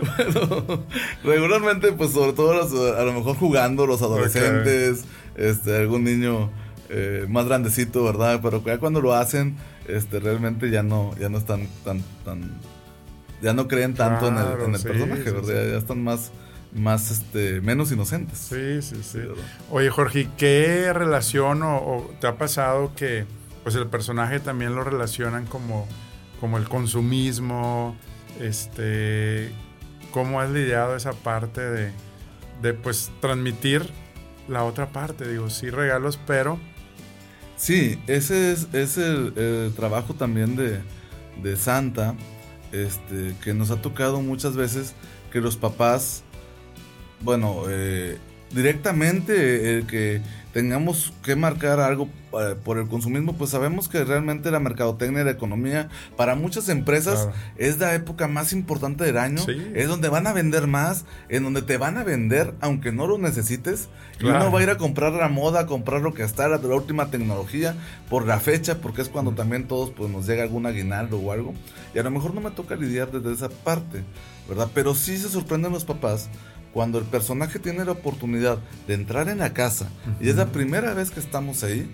Bueno, 0.00 0.84
regularmente, 1.22 1.92
pues 1.92 2.10
sobre 2.10 2.32
todo 2.32 2.54
los, 2.54 2.72
a 2.72 3.04
lo 3.04 3.12
mejor 3.12 3.36
jugando 3.36 3.86
los 3.86 4.02
adolescentes, 4.02 5.04
este, 5.36 5.76
algún 5.76 6.02
niño 6.02 6.50
eh, 6.88 7.26
más 7.28 7.46
grandecito, 7.46 8.02
¿verdad? 8.02 8.40
Pero 8.42 8.64
ya 8.64 8.78
cuando 8.78 9.00
lo 9.00 9.14
hacen, 9.14 9.56
este, 9.86 10.18
realmente 10.18 10.70
ya 10.70 10.82
no, 10.82 11.14
ya 11.20 11.28
no 11.28 11.38
están 11.38 11.68
tan, 11.84 12.02
tan, 12.24 12.50
ya 13.42 13.52
no 13.52 13.68
creen 13.68 13.94
tanto 13.94 14.26
en 14.26 14.38
el, 14.38 14.60
en 14.64 14.74
el 14.74 14.80
sí, 14.80 14.88
personaje, 14.88 15.22
sí, 15.22 15.30
¿verdad? 15.30 15.42
sí. 15.44 15.54
Ya, 15.54 15.64
ya 15.72 15.78
están 15.78 16.02
más, 16.02 16.32
más, 16.74 17.10
este, 17.12 17.60
menos 17.60 17.92
inocentes. 17.92 18.38
Sí, 18.38 18.82
sí, 18.82 19.00
sí. 19.04 19.18
¿verdad? 19.18 19.44
Oye, 19.70 19.88
Jorge, 19.90 20.28
¿qué 20.36 20.92
relación 20.92 21.62
o, 21.62 21.76
o 21.76 22.10
te 22.20 22.26
ha 22.26 22.38
pasado 22.38 22.92
que 22.96 23.24
pues 23.62 23.74
el 23.76 23.86
personaje 23.86 24.40
también 24.40 24.74
lo 24.74 24.82
relacionan 24.82 25.46
como, 25.46 25.86
como 26.40 26.58
el 26.58 26.68
consumismo? 26.68 27.96
Este, 28.40 29.52
¿Cómo 30.10 30.40
has 30.40 30.50
lidiado 30.50 30.96
esa 30.96 31.12
parte 31.12 31.60
de, 31.60 31.92
de 32.62 32.74
pues 32.74 33.10
transmitir 33.20 33.88
la 34.48 34.64
otra 34.64 34.88
parte? 34.88 35.28
Digo, 35.28 35.50
sí 35.50 35.70
regalos, 35.70 36.18
pero 36.26 36.58
Sí, 37.60 37.98
ese 38.06 38.52
es, 38.52 38.96
el 38.96 39.74
trabajo 39.76 40.14
también 40.14 40.56
de, 40.56 40.80
de 41.42 41.56
Santa, 41.56 42.14
este, 42.72 43.34
que 43.44 43.52
nos 43.52 43.70
ha 43.70 43.82
tocado 43.82 44.22
muchas 44.22 44.56
veces 44.56 44.94
que 45.30 45.42
los 45.42 45.58
papás, 45.58 46.22
bueno, 47.20 47.64
eh, 47.68 48.16
directamente 48.50 49.76
el 49.76 49.86
que 49.86 50.22
tengamos 50.52 51.12
que 51.22 51.36
marcar 51.36 51.78
algo 51.80 52.08
eh, 52.32 52.54
por 52.64 52.78
el 52.78 52.86
consumismo, 52.88 53.36
pues 53.36 53.50
sabemos 53.50 53.88
que 53.88 54.04
realmente 54.04 54.50
la 54.50 54.60
mercadotecnia 54.60 55.22
y 55.22 55.24
la 55.24 55.30
economía 55.32 55.88
para 56.16 56.34
muchas 56.36 56.68
empresas 56.68 57.22
Claro. 57.24 57.32
es 57.56 57.78
la 57.78 57.94
época 57.94 58.28
más 58.28 58.52
importante 58.52 59.04
del 59.04 59.18
año, 59.18 59.38
Sí. 59.44 59.52
es 59.74 59.88
donde 59.88 60.08
van 60.08 60.26
a 60.26 60.32
vender 60.32 60.66
más, 60.66 61.04
en 61.28 61.42
donde 61.44 61.62
te 61.62 61.76
van 61.76 61.98
a 61.98 62.04
vender 62.04 62.54
aunque 62.60 62.92
no 62.92 63.06
lo 63.06 63.18
necesites, 63.18 63.88
y 64.16 64.24
Claro. 64.24 64.38
uno 64.44 64.52
va 64.52 64.60
a 64.60 64.62
ir 64.62 64.70
a 64.70 64.76
comprar 64.76 65.12
la 65.12 65.28
moda, 65.28 65.60
a 65.60 65.66
comprar 65.66 66.02
lo 66.02 66.14
que 66.14 66.22
está, 66.22 66.46
la, 66.48 66.58
la 66.58 66.74
última 66.74 67.10
tecnología, 67.10 67.74
por 68.08 68.26
la 68.26 68.38
fecha, 68.40 68.76
porque 68.80 69.02
es 69.02 69.08
cuando 69.08 69.32
también 69.32 69.66
todos 69.66 69.90
pues 69.90 70.10
nos 70.10 70.26
llega 70.26 70.42
algún 70.42 70.66
aguinaldo 70.66 71.18
o 71.18 71.32
algo, 71.32 71.54
y 71.94 71.98
a 71.98 72.02
lo 72.02 72.10
mejor 72.10 72.34
no 72.34 72.40
me 72.40 72.50
toca 72.52 72.76
lidiar 72.76 73.10
desde 73.10 73.32
esa 73.32 73.48
parte, 73.48 74.02
¿verdad? 74.48 74.68
Pero 74.74 74.94
sí 74.94 75.16
se 75.16 75.28
sorprenden 75.28 75.72
los 75.72 75.84
papás 75.84 76.28
cuando 76.72 76.98
el 76.98 77.04
personaje 77.04 77.58
tiene 77.58 77.84
la 77.84 77.92
oportunidad 77.92 78.58
de 78.86 78.94
entrar 78.94 79.28
en 79.28 79.38
la 79.38 79.52
casa, 79.52 79.90
y 80.20 80.28
es 80.28 80.36
la 80.36 80.46
primera 80.46 80.94
vez 80.94 81.10
que 81.10 81.20
estamos 81.20 81.64
ahí, 81.64 81.90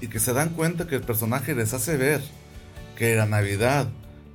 y 0.00 0.08
que 0.08 0.18
se 0.18 0.32
dan 0.32 0.50
cuenta 0.50 0.86
que 0.86 0.96
el 0.96 1.02
personaje 1.02 1.54
les 1.54 1.74
hace 1.74 1.96
ver 1.96 2.22
que 2.96 3.14
la 3.14 3.26
Navidad 3.26 3.88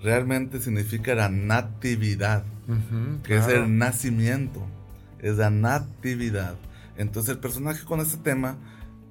realmente 0.04 0.60
significa 0.60 1.16
la 1.16 1.30
natividad, 1.30 2.44
ujú, 2.68 3.22
que 3.24 3.38
es 3.38 3.46
claro. 3.46 3.64
el 3.64 3.78
nacimiento, 3.78 4.62
es 5.20 5.38
la 5.38 5.50
natividad. 5.50 6.56
Entonces 6.98 7.32
el 7.32 7.40
personaje 7.40 7.84
con 7.84 8.00
este 8.00 8.18
tema, 8.18 8.58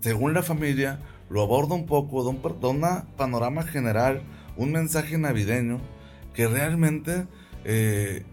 según 0.01 0.35
la 0.35 0.43
familia, 0.43 1.01
lo 1.31 1.43
aborda 1.43 1.75
un 1.75 1.87
poco, 1.87 2.23
da 2.23 2.31
un, 2.31 2.61
da 2.61 2.69
una 2.69 3.05
panorama 3.17 3.65
general, 3.65 4.23
un 4.57 4.73
mensaje 4.73 5.19
navideño 5.19 5.81
que 6.33 6.47
realmente 6.47 7.27
eh, 7.65 8.25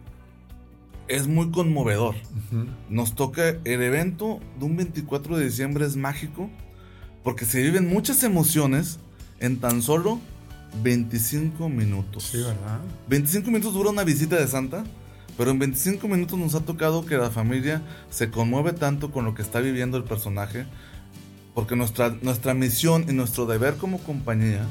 es 1.12 1.28
muy 1.28 1.52
conmovedor. 1.52 2.16
Nos 2.90 3.16
toca 3.16 3.50
el 3.50 3.82
evento 3.82 4.40
de 4.58 4.66
un 4.66 4.78
24 4.78 5.38
de 5.38 5.46
diciembre 5.46 5.86
es 5.86 5.98
mágico 5.98 6.50
porque 7.24 7.46
se 7.46 7.62
viven 7.62 7.90
muchas 7.90 8.24
emociones 8.24 9.00
en 9.40 9.60
tan 9.60 9.82
solo 9.82 10.20
25 10.82 11.68
minutos. 11.68 12.24
Sí, 12.32 12.38
¿verdad? 12.38 12.80
25 13.10 13.52
minutos 13.52 13.74
dura 13.74 13.90
una 13.90 14.06
visita 14.06 14.38
de 14.38 14.48
Santa, 14.48 14.86
pero 15.38 15.52
en 15.52 15.60
25 15.60 16.08
minutos 16.08 16.40
nos 16.40 16.56
ha 16.56 16.62
tocado 16.62 17.06
que 17.06 17.18
la 17.18 17.30
familia 17.30 17.82
se 18.10 18.32
conmueve 18.32 18.72
tanto 18.72 19.12
con 19.12 19.26
lo 19.26 19.34
que 19.34 19.42
está 19.42 19.60
viviendo 19.60 19.98
el 19.98 20.06
personaje, 20.06 20.66
porque 21.54 21.76
nuestra, 21.76 22.16
nuestra 22.22 22.54
misión 22.54 23.06
y 23.10 23.12
nuestro 23.12 23.46
deber 23.46 23.76
como 23.76 24.00
compañía 24.00 24.66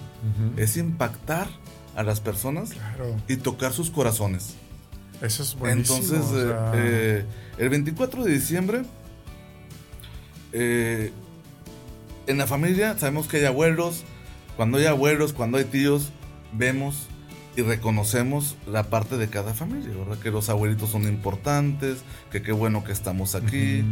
es 0.57 0.79
impactar 0.79 1.49
a 1.95 2.03
las 2.03 2.21
personas 2.21 2.71
y 3.29 3.37
tocar 3.37 3.73
sus 3.73 3.91
corazones. 3.91 4.57
Eso 5.21 5.43
es 5.43 5.55
buenísimo. 5.55 5.99
Entonces, 5.99 6.33
eh, 6.35 6.55
eh, 6.75 7.25
el 7.59 7.69
24 7.69 8.25
de 8.25 8.33
diciembre, 8.33 8.83
eh, 10.53 11.13
en 12.27 12.39
la 12.39 12.47
familia 12.47 12.99
sabemos 12.99 13.29
que 13.29 13.39
hay 13.39 13.45
abuelos. 13.45 14.05
Cuando 14.57 14.79
hay 14.79 14.87
abuelos, 14.87 15.33
cuando 15.33 15.59
hay 15.59 15.65
tíos, 15.65 16.11
vemos 16.53 17.09
y 17.57 17.63
reconocemos 17.63 18.57
la 18.67 18.85
parte 18.85 19.17
de 19.17 19.29
cada 19.29 19.55
familia, 19.55 19.95
¿verdad? 19.97 20.19
Que 20.19 20.31
los 20.31 20.49
abuelitos 20.49 20.91
son 20.91 21.05
importantes, 21.05 21.99
que 22.31 22.43
qué 22.43 22.53
bueno 22.53 22.85
que 22.85 22.93
estamos 22.93 23.35
aquí. 23.35 23.85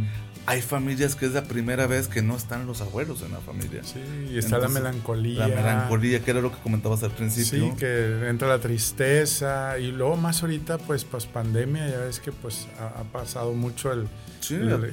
Hay 0.45 0.61
familias 0.61 1.15
que 1.15 1.25
es 1.25 1.33
la 1.33 1.43
primera 1.43 1.85
vez 1.85 2.07
que 2.07 2.21
no 2.21 2.35
están 2.35 2.65
los 2.65 2.81
abuelos 2.81 3.21
en 3.21 3.31
la 3.31 3.39
familia. 3.39 3.83
Sí, 3.83 3.99
y 4.31 4.37
está 4.37 4.57
la 4.57 4.67
melancolía. 4.67 5.47
La 5.47 5.55
melancolía, 5.55 6.21
que 6.21 6.31
era 6.31 6.41
lo 6.41 6.51
que 6.51 6.57
comentabas 6.59 7.03
al 7.03 7.11
principio. 7.11 7.71
Sí, 7.71 7.77
que 7.77 8.27
entra 8.27 8.47
la 8.47 8.59
tristeza 8.59 9.77
y 9.77 9.91
luego 9.91 10.17
más 10.17 10.41
ahorita, 10.41 10.79
pues, 10.79 11.03
pues 11.03 11.25
pandemia, 11.25 11.87
ya 11.87 11.99
ves 11.99 12.19
que 12.19 12.31
pues 12.31 12.67
ha, 12.79 13.03
pasado 13.03 13.53
mucho 13.53 13.91
el, 13.93 14.07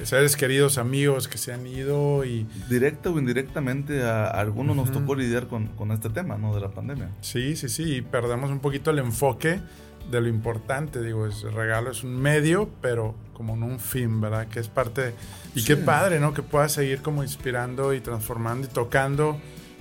seres 0.05 0.35
queridos, 0.35 0.77
amigos 0.77 1.27
que 1.27 1.37
se 1.37 1.53
han 1.53 1.65
ido 1.65 2.23
y... 2.23 2.45
Directa 2.69 3.09
o 3.09 3.17
indirectamente 3.17 4.03
a, 4.03 4.27
algunos 4.27 4.75
nos 4.75 4.91
tocó 4.91 5.15
lidiar 5.15 5.47
con, 5.47 5.67
con, 5.69 5.91
este 5.91 6.09
tema, 6.09 6.37
¿no? 6.37 6.53
De 6.53 6.61
la 6.61 6.69
pandemia. 6.69 7.09
Sí, 7.21 7.55
sí, 7.55 7.69
sí, 7.69 7.95
y 7.95 8.01
perdemos 8.01 8.51
un 8.51 8.59
poquito 8.59 8.91
el 8.91 8.99
enfoque 8.99 9.59
de 10.09 10.21
lo 10.21 10.27
importante, 10.27 11.01
digo, 11.01 11.25
el 11.25 11.53
regalo 11.53 11.91
es 11.91 12.03
un 12.03 12.15
medio, 12.19 12.69
pero 12.81 13.15
como 13.33 13.55
no 13.55 13.65
un 13.65 13.79
fin, 13.79 14.19
¿verdad? 14.21 14.47
Que 14.47 14.59
es 14.59 14.67
parte... 14.67 15.13
Y 15.53 15.63
qué 15.63 15.75
padre, 15.75 16.19
¿no? 16.19 16.33
Que 16.33 16.41
pueda 16.41 16.69
seguir 16.69 17.01
como 17.01 17.23
inspirando 17.23 17.93
y 17.93 18.01
transformando 18.01 18.67
y 18.67 18.69
tocando, 18.69 19.39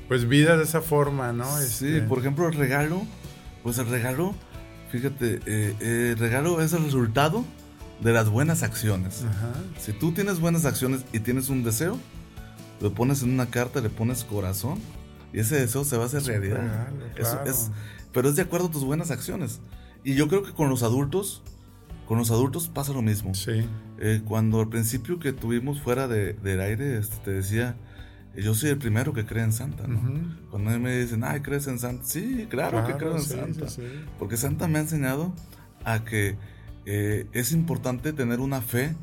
pues, 0.08 0.28
vidas 0.28 0.58
de 0.58 0.64
esa 0.64 0.82
forma, 0.82 1.32
¿no? 1.32 1.46
Sí, 1.58 1.88
este 1.88 2.02
por 2.02 2.18
ejemplo, 2.18 2.48
el 2.48 2.54
regalo, 2.54 3.02
pues 3.62 3.78
el 3.78 3.86
regalo, 3.86 4.34
fíjate, 4.90 5.40
eh, 5.46 6.12
el 6.12 6.18
regalo 6.18 6.60
es 6.60 6.72
el 6.72 6.84
resultado 6.84 7.44
de 8.00 8.12
las 8.12 8.28
buenas 8.28 8.62
acciones. 8.62 9.24
Si 9.78 9.92
tú 9.92 10.12
tienes 10.12 10.40
buenas 10.40 10.64
acciones 10.64 11.04
y 11.12 11.20
tienes 11.20 11.48
un 11.48 11.62
deseo, 11.62 11.98
lo 12.80 12.92
pones 12.92 13.22
en 13.22 13.30
una 13.30 13.46
carta, 13.46 13.80
le 13.80 13.88
pones 13.88 14.24
corazón 14.24 14.78
y 15.32 15.40
ese 15.40 15.56
deseo 15.56 15.84
se 15.84 15.96
va 15.96 16.04
a 16.04 16.06
hacer 16.06 16.24
realidad. 16.24 16.88
es, 17.46 17.70
pero 18.12 18.28
es 18.28 18.36
de 18.36 18.42
acuerdo 18.42 18.66
a 18.66 18.70
tus 18.70 18.84
buenas 18.84 19.10
acciones. 19.10 19.60
Y 20.06 20.14
yo 20.14 20.28
creo 20.28 20.44
que 20.44 20.52
con 20.52 20.68
los 20.68 20.84
adultos, 20.84 21.42
con 22.06 22.16
los 22.16 22.30
adultos 22.30 22.68
pasa 22.68 22.92
lo 22.92 23.02
mismo. 23.02 23.34
Sí. 23.34 23.66
Eh, 23.98 24.22
cuando 24.24 24.60
al 24.60 24.68
principio 24.68 25.18
que 25.18 25.32
tuvimos 25.32 25.80
fuera 25.80 26.06
de, 26.06 26.34
del 26.34 26.60
aire, 26.60 26.96
este, 26.96 27.16
te 27.24 27.32
decía, 27.32 27.74
yo 28.36 28.54
soy 28.54 28.70
el 28.70 28.78
primero 28.78 29.12
que 29.12 29.26
cree 29.26 29.42
en 29.42 29.52
Santa, 29.52 29.88
¿no? 29.88 30.00
Cuando 30.52 30.78
me 30.78 30.96
dicen, 30.96 31.24
ay, 31.24 31.40
¿crees 31.40 31.66
en 31.66 31.80
Santa? 31.80 32.04
Sí, 32.04 32.46
claro, 32.48 32.86
que 32.86 32.92
creo 32.92 33.16
en 33.16 33.22
Santa. 33.22 33.66
Porque 34.16 34.36
Santa 34.36 34.68
me 34.68 34.78
ha 34.78 34.82
enseñado 34.82 35.34
a 35.84 36.04
que 36.04 36.36
eh, 36.84 37.26
es 37.32 37.50
importante 37.50 38.12
tener 38.12 38.38
una 38.38 38.60
fe 38.60 38.94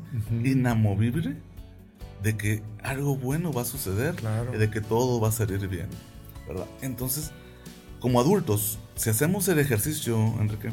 inamovible 0.42 1.36
de 2.22 2.36
que 2.38 2.62
algo 2.82 3.18
bueno 3.18 3.52
va 3.52 3.60
a 3.60 3.66
suceder 3.66 4.14
y 4.54 4.56
de 4.56 4.70
que 4.70 4.80
todo 4.80 5.20
va 5.20 5.28
a 5.28 5.32
salir 5.32 5.68
bien, 5.68 5.88
¿verdad? 6.48 6.64
Entonces, 6.80 7.30
como 8.00 8.20
adultos, 8.20 8.78
si 8.94 9.10
hacemos 9.10 9.46
el 9.48 9.58
ejercicio, 9.58 10.16
Enrique, 10.40 10.70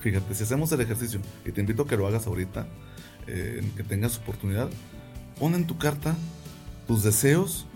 Fíjate, 0.00 0.34
si 0.34 0.42
hacemos 0.42 0.72
el 0.72 0.80
ejercicio, 0.80 1.20
y 1.44 1.52
te 1.52 1.60
invito 1.60 1.82
a 1.82 1.86
que 1.86 1.96
lo 1.96 2.06
hagas 2.06 2.26
ahorita, 2.26 2.66
eh, 3.26 3.62
que 3.76 3.82
tengas 3.82 4.18
oportunidad, 4.18 4.68
pon 5.38 5.54
en 5.54 5.66
tu 5.66 5.78
carta 5.78 6.16
tus 6.86 7.02
deseos, 7.04 7.66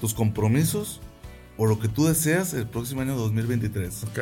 tus 0.00 0.14
compromisos 0.14 1.00
o 1.56 1.66
lo 1.66 1.78
que 1.78 1.88
tú 1.88 2.06
deseas 2.06 2.54
el 2.54 2.66
próximo 2.66 3.02
año 3.02 3.16
2023. 3.16 4.04
Ok. 4.04 4.20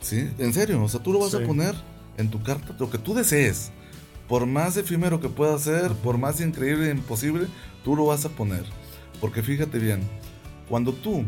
Sí, 0.00 0.30
en 0.38 0.52
serio, 0.52 0.82
o 0.82 0.88
sea, 0.88 1.00
tú 1.00 1.12
lo 1.12 1.20
vas 1.20 1.34
a 1.34 1.40
poner 1.40 1.74
en 2.16 2.30
tu 2.30 2.42
carta, 2.42 2.74
lo 2.78 2.90
que 2.90 2.98
tú 2.98 3.14
desees. 3.14 3.70
Por 4.28 4.46
más 4.46 4.76
efímero 4.76 5.20
que 5.20 5.28
pueda 5.28 5.58
ser, 5.58 5.92
por 5.92 6.18
más 6.18 6.40
increíble 6.40 6.88
e 6.88 6.90
imposible, 6.90 7.46
tú 7.84 7.94
lo 7.94 8.06
vas 8.06 8.24
a 8.24 8.30
poner. 8.30 8.64
Porque 9.20 9.42
fíjate 9.42 9.78
bien, 9.78 10.00
cuando 10.68 10.92
tú, 10.92 11.24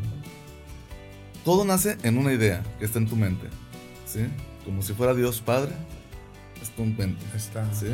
todo 1.45 1.65
nace 1.65 1.99
en 2.03 2.19
una 2.19 2.33
idea 2.33 2.63
que 2.79 2.87
está 2.87 2.99
en 2.99 3.07
tu 3.07 3.17
mente. 3.17 3.47
¿sí? 4.07 4.27
Como 4.67 4.83
si 4.83 4.93
fuera 4.93 5.15
Dios 5.15 5.41
Padre, 5.41 5.73
es 6.61 6.71
tu 6.71 6.85
mente. 6.85 7.25
Está. 7.35 7.73
¿sí? 7.73 7.87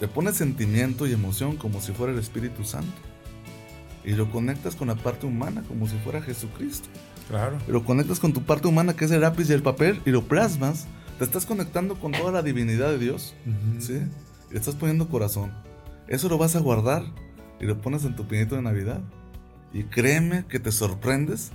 Te 0.00 0.08
pones 0.08 0.36
sentimiento 0.36 1.06
y 1.06 1.12
emoción 1.12 1.56
como 1.56 1.80
si 1.80 1.92
fuera 1.92 2.12
el 2.12 2.18
Espíritu 2.18 2.64
Santo. 2.64 2.92
Y 4.04 4.12
lo 4.12 4.30
conectas 4.30 4.74
con 4.74 4.88
la 4.88 4.96
parte 4.96 5.26
humana 5.26 5.62
como 5.66 5.86
si 5.88 5.96
fuera 5.98 6.20
Jesucristo. 6.20 6.88
Claro. 7.28 7.58
Y 7.68 7.70
lo 7.70 7.84
conectas 7.84 8.18
con 8.18 8.32
tu 8.32 8.42
parte 8.42 8.66
humana 8.66 8.96
que 8.96 9.04
es 9.04 9.10
el 9.12 9.20
lápiz 9.20 9.48
y 9.48 9.52
el 9.52 9.62
papel 9.62 10.02
y 10.04 10.10
lo 10.10 10.22
plasmas. 10.22 10.86
Te 11.18 11.24
estás 11.24 11.46
conectando 11.46 11.94
con 12.00 12.12
toda 12.12 12.32
la 12.32 12.42
divinidad 12.42 12.88
de 12.88 12.98
Dios. 12.98 13.34
¿sí? 13.78 14.00
Y 14.50 14.54
le 14.54 14.58
estás 14.58 14.74
poniendo 14.74 15.08
corazón. 15.08 15.52
Eso 16.08 16.28
lo 16.28 16.36
vas 16.36 16.56
a 16.56 16.60
guardar 16.60 17.04
y 17.60 17.66
lo 17.66 17.80
pones 17.80 18.04
en 18.04 18.16
tu 18.16 18.26
pinito 18.26 18.56
de 18.56 18.62
Navidad. 18.62 19.00
Y 19.72 19.84
créeme 19.84 20.46
que 20.48 20.58
te 20.58 20.72
sorprendes 20.72 21.52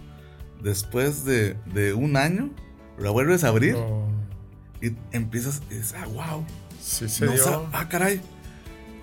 después 0.64 1.26
de, 1.26 1.56
de 1.74 1.94
un 1.94 2.16
año 2.16 2.52
la 3.00 3.10
vuelves 3.12 3.44
a 3.44 3.50
abrir 3.50 3.76
y 4.82 4.92
empiezas 5.12 5.62
y 5.70 5.76
dices, 5.76 5.96
ah, 5.98 6.06
wow. 6.08 6.46
Sí, 6.82 7.10
se 7.10 7.28
Ah, 7.74 7.88
caray. 7.90 8.22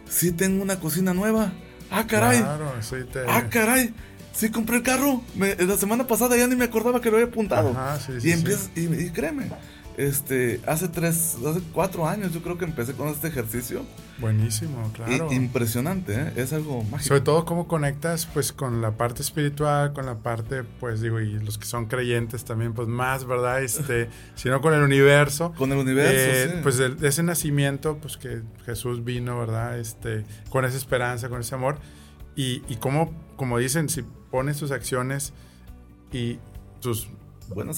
Sí 0.08 0.30
tengo 0.32 0.62
una 0.62 0.78
cocina 0.78 1.14
nueva. 1.14 1.52
Ah, 1.90 2.06
caray. 2.06 2.38
Claro, 2.38 2.72
sí 2.80 2.96
te... 3.12 3.20
Ah, 3.28 3.48
caray. 3.50 3.92
Sí 4.32 4.50
compré 4.50 4.76
el 4.76 4.82
carro. 4.82 5.22
la 5.36 5.76
semana 5.76 6.06
pasada 6.06 6.36
ya 6.36 6.46
ni 6.46 6.56
me 6.56 6.64
acordaba 6.64 7.00
que 7.00 7.10
lo 7.10 7.16
había 7.16 7.28
apuntado. 7.28 7.70
Ajá, 7.70 7.98
sí, 7.98 8.20
sí, 8.20 8.28
y 8.28 8.32
empiezas, 8.32 8.70
y, 8.74 8.84
y 8.86 9.10
créeme, 9.10 9.50
este, 9.96 10.60
hace 10.66 10.88
tres, 10.88 11.36
hace 11.46 11.60
cuatro 11.72 12.06
años 12.06 12.32
yo 12.32 12.42
creo 12.42 12.58
que 12.58 12.64
empecé 12.64 12.94
con 12.94 13.08
este 13.08 13.28
ejercicio. 13.28 13.84
Buenísimo, 14.18 14.90
claro. 14.92 15.32
impresionante, 15.32 16.14
¿eh? 16.14 16.32
es 16.36 16.52
algo 16.52 16.82
mágico. 16.84 17.08
Sobre 17.08 17.20
todo 17.22 17.44
cómo 17.44 17.66
conectas 17.66 18.26
pues 18.26 18.52
con 18.52 18.80
la 18.80 18.92
parte 18.92 19.22
espiritual, 19.22 19.92
con 19.92 20.06
la 20.06 20.16
parte, 20.16 20.62
pues 20.62 21.00
digo, 21.00 21.20
y 21.20 21.32
los 21.40 21.58
que 21.58 21.66
son 21.66 21.86
creyentes 21.86 22.44
también, 22.44 22.72
pues 22.72 22.88
más, 22.88 23.26
¿verdad? 23.26 23.62
Este, 23.62 24.08
sino 24.34 24.60
con 24.60 24.74
el 24.74 24.82
universo. 24.82 25.52
Con 25.56 25.72
el 25.72 25.78
universo, 25.78 26.54
eh, 26.54 26.60
Pues 26.62 26.78
de, 26.78 26.94
ese 27.02 27.22
nacimiento, 27.22 27.98
pues 27.98 28.16
que 28.16 28.42
Jesús 28.64 29.04
vino, 29.04 29.38
¿verdad? 29.38 29.78
Este, 29.78 30.24
con 30.50 30.64
esa 30.64 30.76
esperanza, 30.76 31.28
con 31.28 31.40
ese 31.40 31.54
amor. 31.54 31.78
Y, 32.36 32.62
y 32.68 32.76
como, 32.76 33.12
como 33.36 33.58
dicen, 33.58 33.88
si 33.88 34.02
pones 34.30 34.58
tus 34.58 34.70
acciones 34.70 35.32
y 36.12 36.38
tus, 36.80 37.08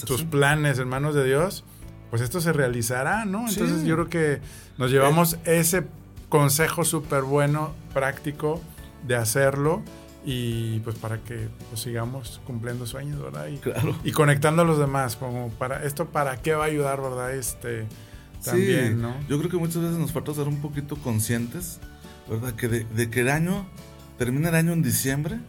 tus 0.05 0.23
planes 0.23 0.79
en 0.79 0.87
manos 0.87 1.15
de 1.15 1.25
Dios, 1.25 1.63
pues 2.09 2.21
esto 2.21 2.41
se 2.41 2.53
realizará, 2.53 3.25
¿no? 3.25 3.47
Entonces 3.47 3.83
yo 3.83 3.95
creo 3.95 4.09
que 4.09 4.41
nos 4.77 4.91
llevamos 4.91 5.37
ese 5.45 5.83
consejo 6.29 6.83
súper 6.83 7.23
bueno, 7.23 7.73
práctico, 7.93 8.61
de 9.07 9.15
hacerlo 9.15 9.83
y 10.25 10.79
pues 10.79 10.97
para 10.97 11.19
que 11.19 11.49
pues, 11.69 11.81
sigamos 11.81 12.41
cumpliendo 12.45 12.87
sueños, 12.87 13.21
¿verdad? 13.21 13.47
Y, 13.47 14.09
y, 14.09 14.11
conectando 14.11 14.63
a 14.63 14.65
los 14.65 14.79
demás, 14.79 15.15
como 15.15 15.49
para 15.51 15.83
esto 15.83 16.07
para 16.07 16.37
qué 16.37 16.55
va 16.55 16.63
a 16.63 16.67
ayudar, 16.67 16.99
¿verdad? 17.01 17.35
Este 17.35 17.85
también, 18.43 19.01
¿no? 19.01 19.15
Yo 19.27 19.37
creo 19.37 19.49
que 19.49 19.57
muchas 19.57 19.81
veces 19.81 19.97
nos 19.97 20.11
falta 20.11 20.33
ser 20.33 20.47
un 20.47 20.61
poquito 20.61 20.95
conscientes, 20.97 21.79
¿verdad? 22.29 22.53
Que 22.53 22.67
de, 22.67 23.09
que 23.09 23.21
el 23.21 23.29
año 23.29 23.67
termina 24.17 24.49
el 24.49 24.55
año 24.55 24.73
en 24.73 24.81
diciembre, 24.81 25.39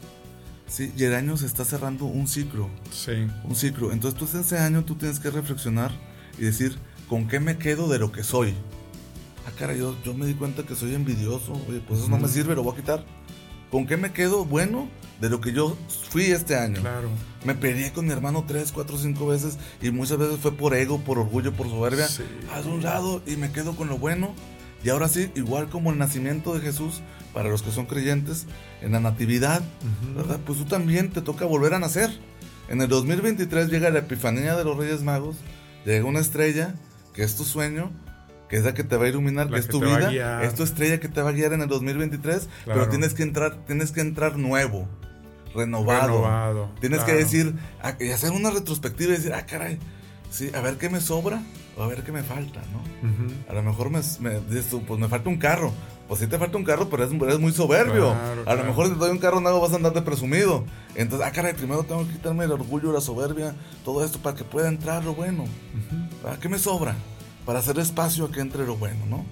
sí, 0.66 0.92
y 0.96 1.04
el 1.04 1.14
año 1.14 1.36
se 1.36 1.46
está 1.46 1.64
cerrando 1.64 2.04
un 2.04 2.28
ciclo. 2.28 2.68
Sí. 2.90 3.26
Un 3.44 3.56
ciclo. 3.56 3.92
Entonces 3.92 4.18
tú 4.18 4.38
ese 4.38 4.58
año 4.58 4.84
tú 4.84 4.94
tienes 4.94 5.20
que 5.20 5.30
reflexionar 5.30 5.90
y 6.38 6.44
decir, 6.44 6.78
¿con 7.08 7.28
qué 7.28 7.40
me 7.40 7.58
quedo 7.58 7.88
de 7.88 7.98
lo 7.98 8.12
que 8.12 8.22
soy? 8.22 8.54
Ah, 9.46 9.52
cara, 9.56 9.74
yo, 9.74 9.96
yo 10.04 10.14
me 10.14 10.26
di 10.26 10.34
cuenta 10.34 10.64
que 10.64 10.74
soy 10.74 10.94
envidioso, 10.94 11.52
oye, 11.68 11.80
pues 11.86 12.00
eso 12.00 12.08
no 12.08 12.18
me 12.18 12.28
sirve, 12.28 12.54
lo 12.54 12.62
voy 12.62 12.74
a 12.74 12.76
quitar. 12.76 13.04
¿Con 13.70 13.86
qué 13.86 13.96
me 13.96 14.12
quedo 14.12 14.44
bueno 14.44 14.88
de 15.20 15.28
lo 15.28 15.40
que 15.40 15.52
yo 15.52 15.76
fui 16.10 16.24
este 16.24 16.56
año? 16.56 16.80
Claro. 16.80 17.08
Me 17.44 17.54
peleé 17.54 17.92
con 17.92 18.06
mi 18.06 18.12
hermano 18.12 18.44
tres, 18.46 18.72
cuatro, 18.72 18.96
cinco 18.96 19.26
veces 19.26 19.58
y 19.82 19.90
muchas 19.90 20.18
veces 20.18 20.38
fue 20.40 20.52
por 20.52 20.74
ego, 20.74 21.00
por 21.00 21.18
orgullo, 21.18 21.52
por 21.52 21.68
soberbia. 21.68 22.06
Sí. 22.08 22.22
Haz 22.52 22.66
un 22.66 22.82
lado 22.82 23.22
y 23.26 23.36
me 23.36 23.50
quedo 23.50 23.74
con 23.74 23.88
lo 23.88 23.98
bueno. 23.98 24.34
Y 24.84 24.88
ahora 24.88 25.08
sí, 25.08 25.30
igual 25.34 25.68
como 25.68 25.90
el 25.90 25.98
nacimiento 25.98 26.54
de 26.54 26.60
Jesús, 26.60 27.00
para 27.34 27.48
los 27.48 27.62
que 27.62 27.72
son 27.72 27.86
creyentes, 27.86 28.46
en 28.82 28.92
la 28.92 29.00
natividad, 29.00 29.62
¿verdad? 30.14 30.38
Pues 30.46 30.58
tú 30.58 30.64
también 30.64 31.10
te 31.10 31.22
toca 31.22 31.44
volver 31.44 31.74
a 31.74 31.78
nacer. 31.80 32.10
En 32.68 32.80
el 32.80 32.88
2023 32.88 33.68
llega 33.68 33.90
la 33.90 34.00
epifanía 34.00 34.56
de 34.56 34.64
los 34.64 34.76
Reyes 34.76 35.02
Magos 35.02 35.36
llega 35.92 36.04
una 36.04 36.20
estrella, 36.20 36.74
que 37.14 37.22
es 37.22 37.36
tu 37.36 37.44
sueño, 37.44 37.90
que 38.48 38.56
es 38.56 38.64
la 38.64 38.74
que 38.74 38.84
te 38.84 38.96
va 38.96 39.06
a 39.06 39.08
iluminar, 39.08 39.46
La 39.50 39.56
que 39.56 39.60
es 39.60 39.68
tu 39.68 39.80
vida, 39.80 40.42
es 40.42 40.54
tu 40.54 40.62
estrella 40.62 41.00
que 41.00 41.08
te 41.08 41.22
va 41.22 41.30
a 41.30 41.32
guiar 41.32 41.52
en 41.52 41.62
el 41.62 41.68
2023, 41.68 42.48
pero 42.64 42.88
tienes 42.88 43.14
que 43.14 43.22
entrar, 43.22 43.56
tienes 43.66 43.92
que 43.92 44.00
entrar 44.00 44.36
nuevo, 44.36 44.88
renovado. 45.54 46.18
Renovado, 46.18 46.70
Tienes 46.80 47.02
que 47.04 47.12
decir, 47.12 47.54
y 48.00 48.10
hacer 48.10 48.32
una 48.32 48.50
retrospectiva 48.50 49.12
y 49.12 49.16
decir, 49.16 49.32
ah, 49.32 49.46
caray, 49.46 49.78
sí, 50.30 50.50
a 50.54 50.60
ver 50.60 50.76
qué 50.78 50.88
me 50.90 51.00
sobra 51.00 51.42
o 51.76 51.82
a 51.82 51.86
ver 51.86 52.02
qué 52.04 52.12
me 52.12 52.22
falta, 52.22 52.60
¿no? 52.72 52.80
A 53.50 53.52
lo 53.54 53.62
mejor 53.62 53.90
me, 53.90 54.00
me 54.20 54.40
dices 54.40 54.68
tú, 54.70 54.82
pues 54.84 54.98
me 55.00 55.08
falta 55.08 55.28
un 55.28 55.36
carro. 55.38 55.72
Pues 56.08 56.20
sí 56.20 56.28
te 56.28 56.38
falta 56.38 56.56
un 56.56 56.62
carro, 56.64 56.88
pero 56.88 57.02
eres, 57.04 57.20
eres 57.20 57.38
muy 57.40 57.50
soberbio. 57.52 58.12
Claro, 58.12 58.40
a 58.42 58.44
claro. 58.44 58.60
lo 58.62 58.64
mejor 58.68 58.86
si 58.86 58.92
te 58.92 58.98
doy 58.98 59.10
un 59.10 59.18
carro 59.18 59.40
nuevo 59.40 59.60
vas 59.60 59.72
a 59.72 59.76
andar 59.76 59.92
de 59.92 60.02
presumido. 60.02 60.64
Entonces, 60.94 61.26
ah, 61.26 61.32
caray, 61.32 61.54
primero 61.54 61.82
tengo 61.82 62.06
que 62.06 62.12
quitarme 62.12 62.44
el 62.44 62.52
orgullo, 62.52 62.92
la 62.92 63.00
soberbia, 63.00 63.54
todo 63.84 64.04
esto 64.04 64.20
para 64.20 64.36
que 64.36 64.44
pueda 64.44 64.68
entrar 64.68 65.04
lo 65.04 65.14
bueno. 65.14 65.44
¿Para 66.22 66.38
qué 66.38 66.48
me 66.48 66.58
sobra? 66.60 66.94
Para 67.44 67.58
hacer 67.58 67.78
espacio 67.80 68.24
a 68.26 68.30
que 68.30 68.40
entre 68.40 68.64
lo 68.66 68.76
bueno, 68.76 69.04
¿no? 69.10 69.24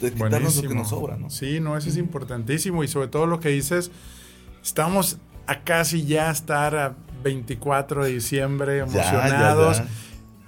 De 0.00 0.12
quitarnos 0.12 0.54
lo 0.56 0.62
que 0.62 0.68
Buenísimo. 0.68 0.74
nos 0.74 0.88
sobra, 0.88 1.16
¿no? 1.16 1.30
Sí, 1.30 1.58
no, 1.58 1.76
eso 1.76 1.88
es 1.88 1.96
importantísimo. 1.96 2.84
Y 2.84 2.88
sobre 2.88 3.08
todo 3.08 3.26
lo 3.26 3.40
que 3.40 3.48
dices, 3.48 3.90
estamos 4.62 5.18
a 5.48 5.62
casi 5.64 6.04
ya 6.04 6.30
estar 6.30 6.76
a 6.76 6.94
24 7.24 8.04
de 8.04 8.12
diciembre 8.12 8.76
Ya, 8.76 8.82
emocionados. 8.84 9.78
ya, 9.78 9.84
ya. 9.84 9.90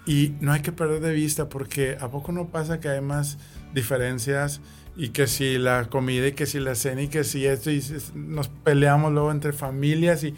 Y 0.06 0.34
no 0.40 0.52
hay 0.52 0.62
que 0.62 0.72
perder 0.72 1.00
de 1.00 1.12
vista 1.12 1.48
porque 1.48 1.96
¿a 2.00 2.08
poco 2.10 2.32
no 2.32 2.48
pasa 2.48 2.80
que 2.80 2.88
hay 2.88 3.00
más 3.00 3.38
diferencias? 3.74 4.60
Y 4.96 5.10
que 5.10 5.26
si 5.26 5.56
la 5.58 5.84
comida 5.88 6.26
y 6.28 6.32
que 6.32 6.46
si 6.46 6.58
la 6.58 6.74
cena 6.74 7.02
y 7.02 7.08
que 7.08 7.22
si 7.24 7.46
esto 7.46 7.70
y 7.70 7.82
nos 8.14 8.48
peleamos 8.48 9.12
luego 9.12 9.30
entre 9.30 9.52
familias 9.52 10.24
y 10.24 10.34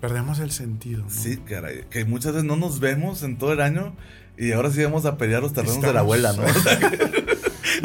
perdemos 0.00 0.38
el 0.40 0.50
sentido. 0.50 1.02
¿no? 1.04 1.10
Sí, 1.10 1.36
caray. 1.38 1.84
Que 1.90 2.04
muchas 2.04 2.32
veces 2.32 2.46
no 2.46 2.56
nos 2.56 2.80
vemos 2.80 3.22
en 3.22 3.38
todo 3.38 3.52
el 3.52 3.60
año 3.60 3.94
y 4.36 4.52
ahora 4.52 4.70
sí 4.70 4.82
vamos 4.82 5.04
a 5.06 5.16
pelear 5.18 5.42
los 5.42 5.52
terrenos 5.52 5.76
de 5.80 5.92
la 5.92 6.00
Estamos- 6.02 6.02
abuela, 6.02 6.32
¿no? 6.32 6.42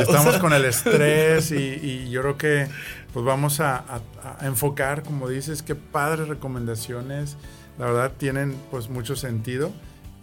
Estamos 0.03 0.37
con 0.39 0.53
el 0.53 0.65
estrés 0.65 1.51
y, 1.51 1.55
y 1.55 2.09
yo 2.09 2.21
creo 2.21 2.37
que 2.37 2.67
pues 3.13 3.25
vamos 3.25 3.59
a, 3.59 3.77
a- 3.77 4.01
a 4.39 4.47
enfocar, 4.47 5.03
como 5.03 5.29
dices, 5.29 5.61
qué 5.61 5.75
padres 5.75 6.27
recomendaciones. 6.27 7.37
La 7.77 7.85
verdad 7.85 8.11
tienen 8.17 8.55
pues 8.71 8.89
mucho 8.89 9.15
sentido. 9.15 9.71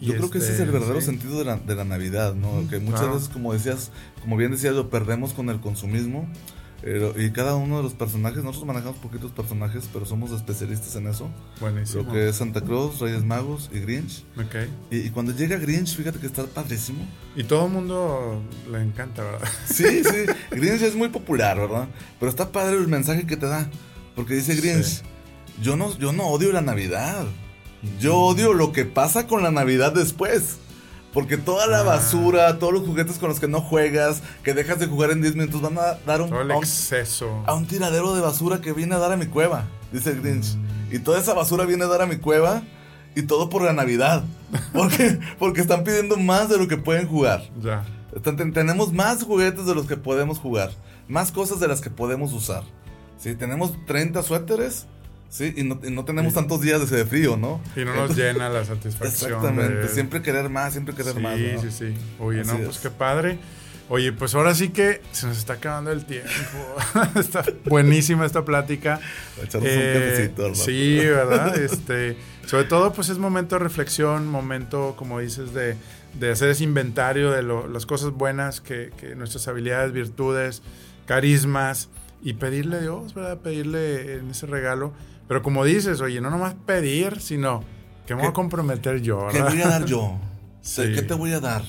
Yo 0.01 0.13
creo 0.15 0.29
que 0.29 0.37
ese 0.39 0.47
es 0.47 0.51
este, 0.53 0.63
el 0.63 0.71
verdadero 0.71 0.99
sí. 0.99 1.05
sentido 1.07 1.37
de 1.39 1.45
la, 1.45 1.55
de 1.57 1.75
la 1.75 1.85
Navidad, 1.85 2.33
¿no? 2.35 2.67
Que 2.69 2.79
muchas 2.79 3.01
claro. 3.01 3.15
veces, 3.15 3.29
como 3.29 3.53
decías, 3.53 3.91
como 4.21 4.35
bien 4.37 4.51
decías, 4.51 4.73
lo 4.75 4.89
perdemos 4.89 5.33
con 5.33 5.49
el 5.49 5.59
consumismo. 5.61 6.27
eh, 6.83 7.13
y 7.17 7.31
cada 7.31 7.55
uno 7.55 7.77
de 7.77 7.83
los 7.83 7.93
personajes, 7.93 8.43
nosotros 8.43 8.67
manejamos 8.67 8.97
poquitos 8.99 9.31
personajes, 9.31 9.89
pero 9.91 10.05
somos 10.05 10.31
especialistas 10.31 10.95
en 10.97 11.07
eso. 11.07 11.29
Buenísimo. 11.61 12.03
Lo 12.03 12.11
que 12.11 12.27
es 12.29 12.35
Santa 12.35 12.61
Claus, 12.61 12.99
Reyes 12.99 13.23
Magos 13.23 13.69
y 13.73 13.79
Grinch. 13.79 14.23
Ok. 14.37 14.55
Y, 14.91 14.97
y 14.97 15.09
cuando 15.11 15.31
llega 15.31 15.57
Grinch, 15.57 15.95
fíjate 15.95 16.19
que 16.19 16.27
está 16.27 16.43
padrísimo. 16.45 17.07
Y 17.35 17.43
todo 17.45 17.65
el 17.67 17.71
mundo 17.71 18.43
le 18.71 18.81
encanta, 18.81 19.23
¿verdad? 19.23 19.47
Sí, 19.65 20.03
sí, 20.03 20.25
Grinch 20.51 20.81
es 20.81 20.95
muy 20.95 21.07
popular, 21.09 21.57
¿verdad? 21.57 21.87
Pero 22.19 22.29
está 22.29 22.51
padre 22.51 22.75
el 22.77 22.87
mensaje 22.87 23.25
que 23.25 23.37
te 23.37 23.47
da. 23.47 23.67
Porque 24.15 24.35
dice 24.35 24.55
Grinch, 24.55 24.83
Sí. 24.85 25.01
yo, 25.61 25.75
no, 25.77 25.97
yo 25.97 26.11
no 26.11 26.27
odio 26.27 26.51
la 26.51 26.61
Navidad. 26.61 27.25
Yo 27.99 28.15
odio 28.17 28.53
lo 28.53 28.71
que 28.71 28.85
pasa 28.85 29.27
con 29.27 29.43
la 29.43 29.51
Navidad 29.51 29.93
después. 29.93 30.57
Porque 31.13 31.37
toda 31.37 31.65
la 31.67 31.79
Ah. 31.79 31.83
basura, 31.83 32.59
todos 32.59 32.73
los 32.73 32.85
juguetes 32.85 33.17
con 33.19 33.29
los 33.29 33.39
que 33.39 33.47
no 33.47 33.61
juegas, 33.61 34.21
que 34.43 34.53
dejas 34.53 34.79
de 34.79 34.87
jugar 34.87 35.11
en 35.11 35.21
10 35.21 35.35
minutos, 35.35 35.61
van 35.61 35.77
a 35.77 35.93
dar 36.05 36.21
un, 36.21 36.29
Todo 36.29 36.41
el 36.41 36.51
a 36.51 36.57
un- 36.57 36.63
exceso. 36.63 37.41
a 37.45 37.53
un 37.53 37.65
tiradero 37.67 38.13
de 38.15 38.21
basura 38.21 38.59
que 38.59 38.73
viene 38.73 38.95
a 38.95 38.97
dar 38.99 39.13
a 39.13 39.17
mi 39.17 39.27
cueva, 39.27 39.63
dice 39.93 40.09
el 40.11 40.21
Grinch. 40.21 40.57
Y 40.91 40.99
toda 40.99 41.19
esa 41.19 41.33
basura 41.33 41.63
viene 41.65 41.85
a 41.85 41.87
dar 41.87 42.01
a 42.01 42.05
mi 42.05 42.17
cueva 42.17 42.63
y 43.15 43.21
todo 43.21 43.49
por 43.49 43.61
la 43.61 43.71
Navidad. 43.71 44.23
Porque, 44.73 45.17
porque 45.39 45.61
están 45.61 45.83
pidiendo 45.85 46.17
más 46.17 46.49
de 46.49 46.57
lo 46.57 46.67
que 46.67 46.75
pueden 46.77 47.07
jugar. 47.07 47.43
Ya. 47.61 47.85
Están- 48.13 48.35
ten- 48.35 48.51
tenemos 48.53 48.91
más 48.91 49.23
juguetes 49.23 49.65
de 49.65 49.73
los 49.75 49.85
que 49.87 49.95
podemos 49.97 50.37
jugar, 50.39 50.71
más 51.07 51.31
cosas 51.31 51.59
de 51.61 51.67
las 51.69 51.79
que 51.81 51.89
podemos 51.89 52.33
usar. 52.33 52.63
¿sí? 53.17 53.35
Tenemos 53.35 53.71
30 53.87 54.21
suéteres 54.21 54.85
¿sí? 55.29 55.53
y, 55.55 55.63
no, 55.63 55.79
y 55.83 55.91
no 55.91 56.05
tenemos 56.05 56.33
Sí. 56.33 56.39
tantos 56.39 56.61
días 56.61 56.89
de 56.89 57.05
frío, 57.05 57.37
¿no? 57.37 57.61
Y 57.75 57.79
no 57.79 57.87
nos 57.93 58.11
Entonces- 58.11 58.17
llena 58.33 58.49
la 58.49 58.63
satisfacción. 58.65 59.31
Exactamente, 59.33 59.75
de- 59.81 59.89
siempre 59.89 60.21
querer 60.21 60.49
más, 60.49 60.73
siempre 60.73 60.95
querer 60.95 61.13
sí, 61.15 61.19
más. 61.19 61.37
¿no? 61.39 61.61
Sí, 61.61 61.71
sí, 61.71 61.93
Oye, 62.19 62.41
Así 62.41 62.51
no, 62.51 62.57
es. 62.59 62.65
pues 62.65 62.77
qué 62.79 62.89
padre. 62.89 63.37
Oye, 63.87 64.11
pues 64.13 64.33
ahora 64.33 64.55
sí 64.55 64.69
que 64.69 65.01
se 65.11 65.27
nos 65.27 65.37
está 65.37 65.53
acabando 65.53 65.91
el 65.91 66.05
tiempo. 66.05 66.29
está 67.19 67.43
buenísima 67.65 68.25
esta 68.25 68.43
plática. 68.43 68.99
Echarnos 69.43 69.71
un 69.71 69.77
Eh, 69.79 69.93
cafecito, 69.93 70.41
¿verdad? 70.41 70.55
sí, 70.57 70.97
¿verdad? 71.05 71.57
Este, 71.59 72.17
sobre 72.47 72.63
todo, 72.63 72.93
pues 72.93 73.09
es 73.09 73.19
momento 73.19 73.55
de 73.57 73.59
reflexión, 73.59 74.25
momento, 74.27 74.95
como 74.97 75.19
dices, 75.19 75.53
de, 75.53 75.75
de 76.19 76.31
hacer 76.31 76.49
ese 76.49 76.63
inventario 76.63 77.29
de 77.29 77.43
lo- 77.43 77.67
las 77.67 77.85
cosas 77.85 78.09
buenas 78.09 78.59
que, 78.59 78.89
que 78.99 79.13
nuestras 79.15 79.47
habilidades, 79.47 79.91
virtudes, 79.91 80.63
carismas 81.05 81.89
y 82.23 82.33
pedirle 82.33 82.77
a 82.77 82.79
Dios, 82.79 83.13
¿verdad? 83.13 83.37
Pedirle 83.37 84.15
en 84.15 84.31
ese 84.31 84.47
regalo. 84.47 84.93
Pero 85.27 85.41
como 85.41 85.63
dices, 85.65 86.01
oye, 86.01 86.21
no 86.21 86.29
nomás 86.29 86.55
pedir, 86.65 87.19
sino 87.19 87.63
que 88.05 88.13
me 88.15 88.21
voy 88.21 88.27
a 88.27 88.29
¿Qué- 88.31 88.35
comprometer 88.35 89.01
yo, 89.01 89.27
¿Qué 89.31 89.41
voy 89.41 89.61
a 89.61 89.67
dar 89.67 89.85
yo? 89.85 90.17
Sí. 90.61 90.81
¿Qué 90.95 91.03
te 91.03 91.13
voy 91.13 91.31
a 91.31 91.39
dar? 91.39 91.61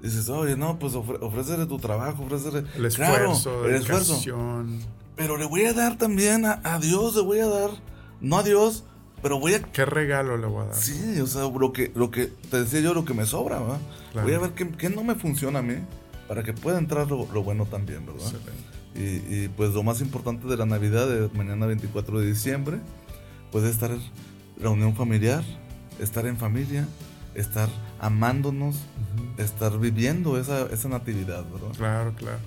Dices, 0.00 0.28
oye, 0.28 0.56
no, 0.56 0.78
pues 0.78 0.94
ofre- 0.94 1.18
ofrécele 1.20 1.66
tu 1.66 1.78
trabajo, 1.78 2.22
ofrécele... 2.22 2.60
El 2.76 2.88
Claro, 2.94 3.32
esfuerzo, 3.32 3.64
el 3.66 3.72
la 3.72 3.78
esfuerzo. 3.78 4.64
Pero 5.16 5.36
le 5.36 5.44
voy 5.46 5.64
a 5.64 5.72
dar 5.72 5.98
también 5.98 6.46
a, 6.46 6.60
a 6.62 6.78
Dios, 6.78 7.16
le 7.16 7.22
voy 7.22 7.40
a 7.40 7.46
dar, 7.48 7.70
no 8.20 8.38
a 8.38 8.42
Dios, 8.44 8.84
pero 9.20 9.38
voy 9.40 9.54
a 9.54 9.62
¿Qué 9.62 9.84
regalo 9.84 10.36
le 10.38 10.46
voy 10.46 10.62
a 10.62 10.66
dar? 10.68 10.76
Sí, 10.76 11.20
o 11.20 11.26
sea, 11.26 11.42
lo 11.42 11.72
que, 11.72 11.90
lo 11.96 12.10
que 12.12 12.26
te 12.50 12.62
decía 12.62 12.80
yo, 12.80 12.94
lo 12.94 13.04
que 13.04 13.14
me 13.14 13.26
sobra, 13.26 13.58
¿verdad? 13.58 13.78
Claro. 14.12 14.26
Voy 14.28 14.36
a 14.36 14.38
ver 14.38 14.50
qué, 14.52 14.68
qué 14.70 14.88
no 14.90 15.02
me 15.02 15.16
funciona 15.16 15.58
a 15.58 15.62
mí 15.62 15.74
para 16.28 16.42
que 16.44 16.52
pueda 16.52 16.78
entrar 16.78 17.08
lo, 17.10 17.26
lo 17.32 17.42
bueno 17.42 17.66
también, 17.66 18.06
¿verdad? 18.06 18.22
Excelente. 18.22 18.69
Y, 18.94 19.00
y, 19.00 19.50
pues 19.56 19.70
lo 19.70 19.82
más 19.82 20.00
importante 20.00 20.48
de 20.48 20.56
la 20.56 20.66
Navidad, 20.66 21.08
de 21.08 21.28
mañana 21.36 21.66
24 21.66 22.20
de 22.20 22.26
diciembre, 22.26 22.80
pues 23.52 23.64
es 23.64 23.70
estar 23.70 23.90
la 24.60 24.70
unión 24.70 24.94
familiar, 24.96 25.44
estar 26.00 26.26
en 26.26 26.36
familia, 26.36 26.86
estar 27.34 27.68
amándonos, 28.00 28.76
estar 29.38 29.78
viviendo 29.78 30.38
esa, 30.38 30.66
esa 30.72 30.88
natividad, 30.88 31.44
¿verdad? 31.44 31.76
Claro, 31.76 32.14
claro. 32.16 32.38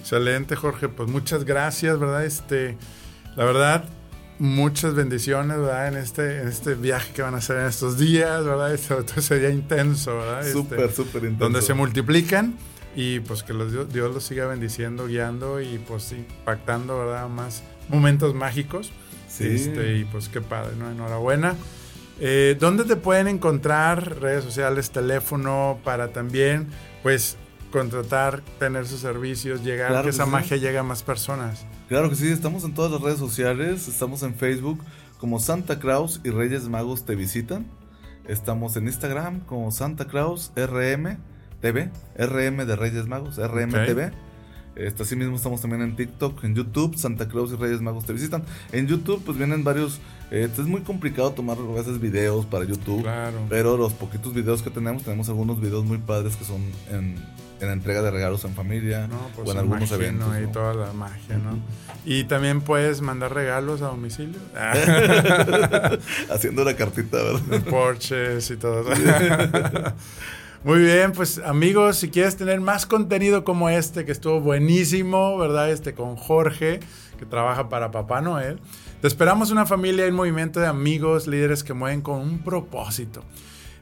Excelente, 0.00 0.56
Jorge. 0.56 0.88
Pues 0.88 1.08
muchas 1.08 1.44
gracias, 1.44 1.98
¿verdad? 1.98 2.24
Este, 2.24 2.76
la 3.36 3.44
verdad, 3.44 3.84
muchas 4.38 4.94
bendiciones, 4.94 5.58
¿verdad? 5.58 5.88
En 5.88 5.96
este, 5.96 6.40
en 6.42 6.48
este 6.48 6.74
viaje 6.74 7.12
que 7.12 7.22
van 7.22 7.34
a 7.34 7.38
hacer 7.38 7.58
en 7.58 7.66
estos 7.66 7.98
días, 7.98 8.44
¿verdad? 8.44 8.74
Este, 8.74 8.94
ese 9.16 9.38
día 9.38 9.50
intenso, 9.50 10.16
¿verdad? 10.16 10.40
Este, 10.40 10.52
Súper, 10.52 10.92
súper 10.92 11.22
intenso. 11.24 11.44
donde 11.44 11.62
se 11.62 11.74
multiplican 11.74 12.56
y 12.94 13.20
pues 13.20 13.42
que 13.42 13.52
los, 13.54 13.72
Dios, 13.72 14.14
los 14.14 14.22
siga 14.22 14.46
bendiciendo, 14.46 15.06
guiando 15.06 15.60
y 15.60 15.78
pues 15.78 16.12
impactando, 16.12 16.98
¿verdad? 16.98 17.28
Más 17.28 17.62
momentos 17.88 18.34
mágicos. 18.34 18.92
Sí. 19.28 19.46
Este, 19.46 19.96
y 19.96 20.04
pues 20.04 20.28
qué 20.28 20.40
padre, 20.40 20.76
¿no? 20.76 20.90
Enhorabuena. 20.90 21.56
Eh, 22.20 22.56
¿Dónde 22.60 22.84
te 22.84 22.96
pueden 22.96 23.28
encontrar? 23.28 24.20
Redes 24.20 24.44
sociales, 24.44 24.90
teléfono, 24.90 25.78
para 25.82 26.12
también, 26.12 26.68
pues, 27.02 27.36
contratar, 27.70 28.42
tener 28.58 28.86
sus 28.86 29.00
servicios, 29.00 29.64
llegar, 29.64 29.88
Claro 29.88 30.02
que 30.02 30.10
que 30.10 30.14
esa 30.14 30.26
sí. 30.26 30.30
magia 30.30 30.56
llegue 30.58 30.78
a 30.78 30.82
más 30.82 31.02
personas. 31.02 31.66
Claro 31.88 32.10
que 32.10 32.16
sí, 32.16 32.30
estamos 32.30 32.64
en 32.64 32.74
todas 32.74 32.92
las 32.92 33.00
redes 33.00 33.18
sociales, 33.18 33.88
estamos 33.88 34.22
en 34.22 34.34
Facebook 34.34 34.78
como 35.18 35.40
Santa 35.40 35.78
Claus 35.78 36.20
y 36.24 36.30
Reyes 36.30 36.68
Magos 36.68 37.04
te 37.06 37.14
visitan. 37.14 37.66
Estamos 38.28 38.76
en 38.76 38.86
Instagram 38.86 39.40
como 39.40 39.70
Santa 39.72 40.06
Claus 40.06 40.52
RM 40.54 41.18
TV, 41.62 41.90
RM 42.18 42.66
de 42.66 42.76
Reyes 42.76 43.06
Magos, 43.06 43.38
RM 43.38 43.70
Ok. 43.74 43.86
TV. 43.86 44.10
Este, 44.74 45.02
así 45.02 45.16
mismo 45.16 45.36
estamos 45.36 45.60
también 45.60 45.82
en 45.82 45.96
TikTok, 45.96 46.44
en 46.44 46.54
YouTube, 46.54 46.96
Santa 46.96 47.28
Claus 47.28 47.52
y 47.52 47.56
Reyes 47.56 47.82
Magos 47.82 48.06
te 48.06 48.12
visitan. 48.14 48.42
En 48.72 48.86
YouTube 48.86 49.22
pues 49.24 49.36
vienen 49.36 49.64
varios, 49.64 50.00
eh, 50.30 50.48
es 50.50 50.58
muy 50.66 50.80
complicado 50.80 51.32
tomar 51.32 51.58
a 51.58 51.74
veces 51.74 52.00
videos 52.00 52.46
para 52.46 52.64
YouTube, 52.64 53.02
Claro. 53.02 53.38
pero 53.50 53.76
los 53.76 53.92
poquitos 53.92 54.32
videos 54.32 54.62
que 54.62 54.70
tenemos, 54.70 55.02
tenemos 55.02 55.28
algunos 55.28 55.60
videos 55.60 55.84
muy 55.84 55.98
padres 55.98 56.36
que 56.36 56.44
son 56.46 56.62
en, 56.90 57.16
en 57.60 57.68
entrega 57.68 58.00
de 58.00 58.10
regalos 58.10 58.46
en 58.46 58.54
familia 58.54 59.06
No, 59.08 59.18
pues 59.36 59.46
o 59.46 59.52
en 59.52 59.58
algunos 59.58 59.90
imagino 59.90 60.24
eventos. 60.34 60.40
¿no? 60.40 60.48
toda 60.52 60.72
la 60.86 60.92
magia, 60.94 61.36
¿no? 61.36 61.58
Y 62.06 62.24
también 62.24 62.62
puedes 62.62 63.02
mandar 63.02 63.34
regalos 63.34 63.82
a 63.82 63.88
domicilio. 63.88 64.40
Haciendo 66.30 66.64
la 66.64 66.74
cartita, 66.76 67.18
¿verdad? 67.18 67.62
Porches 67.68 68.50
y 68.50 68.56
todo. 68.56 68.84
Muy 70.64 70.78
bien, 70.78 71.10
pues 71.10 71.38
amigos, 71.38 71.96
si 71.96 72.08
quieres 72.08 72.36
tener 72.36 72.60
más 72.60 72.86
contenido 72.86 73.42
como 73.42 73.68
este, 73.68 74.04
que 74.04 74.12
estuvo 74.12 74.40
buenísimo, 74.40 75.36
¿verdad? 75.36 75.68
Este 75.72 75.92
con 75.92 76.14
Jorge, 76.14 76.78
que 77.18 77.26
trabaja 77.26 77.68
para 77.68 77.90
Papá 77.90 78.20
Noel. 78.20 78.60
Te 79.00 79.08
esperamos 79.08 79.50
una 79.50 79.66
familia 79.66 80.06
y 80.06 80.10
un 80.10 80.14
movimiento 80.14 80.60
de 80.60 80.68
amigos, 80.68 81.26
líderes 81.26 81.64
que 81.64 81.74
mueven 81.74 82.00
con 82.00 82.20
un 82.20 82.38
propósito. 82.44 83.24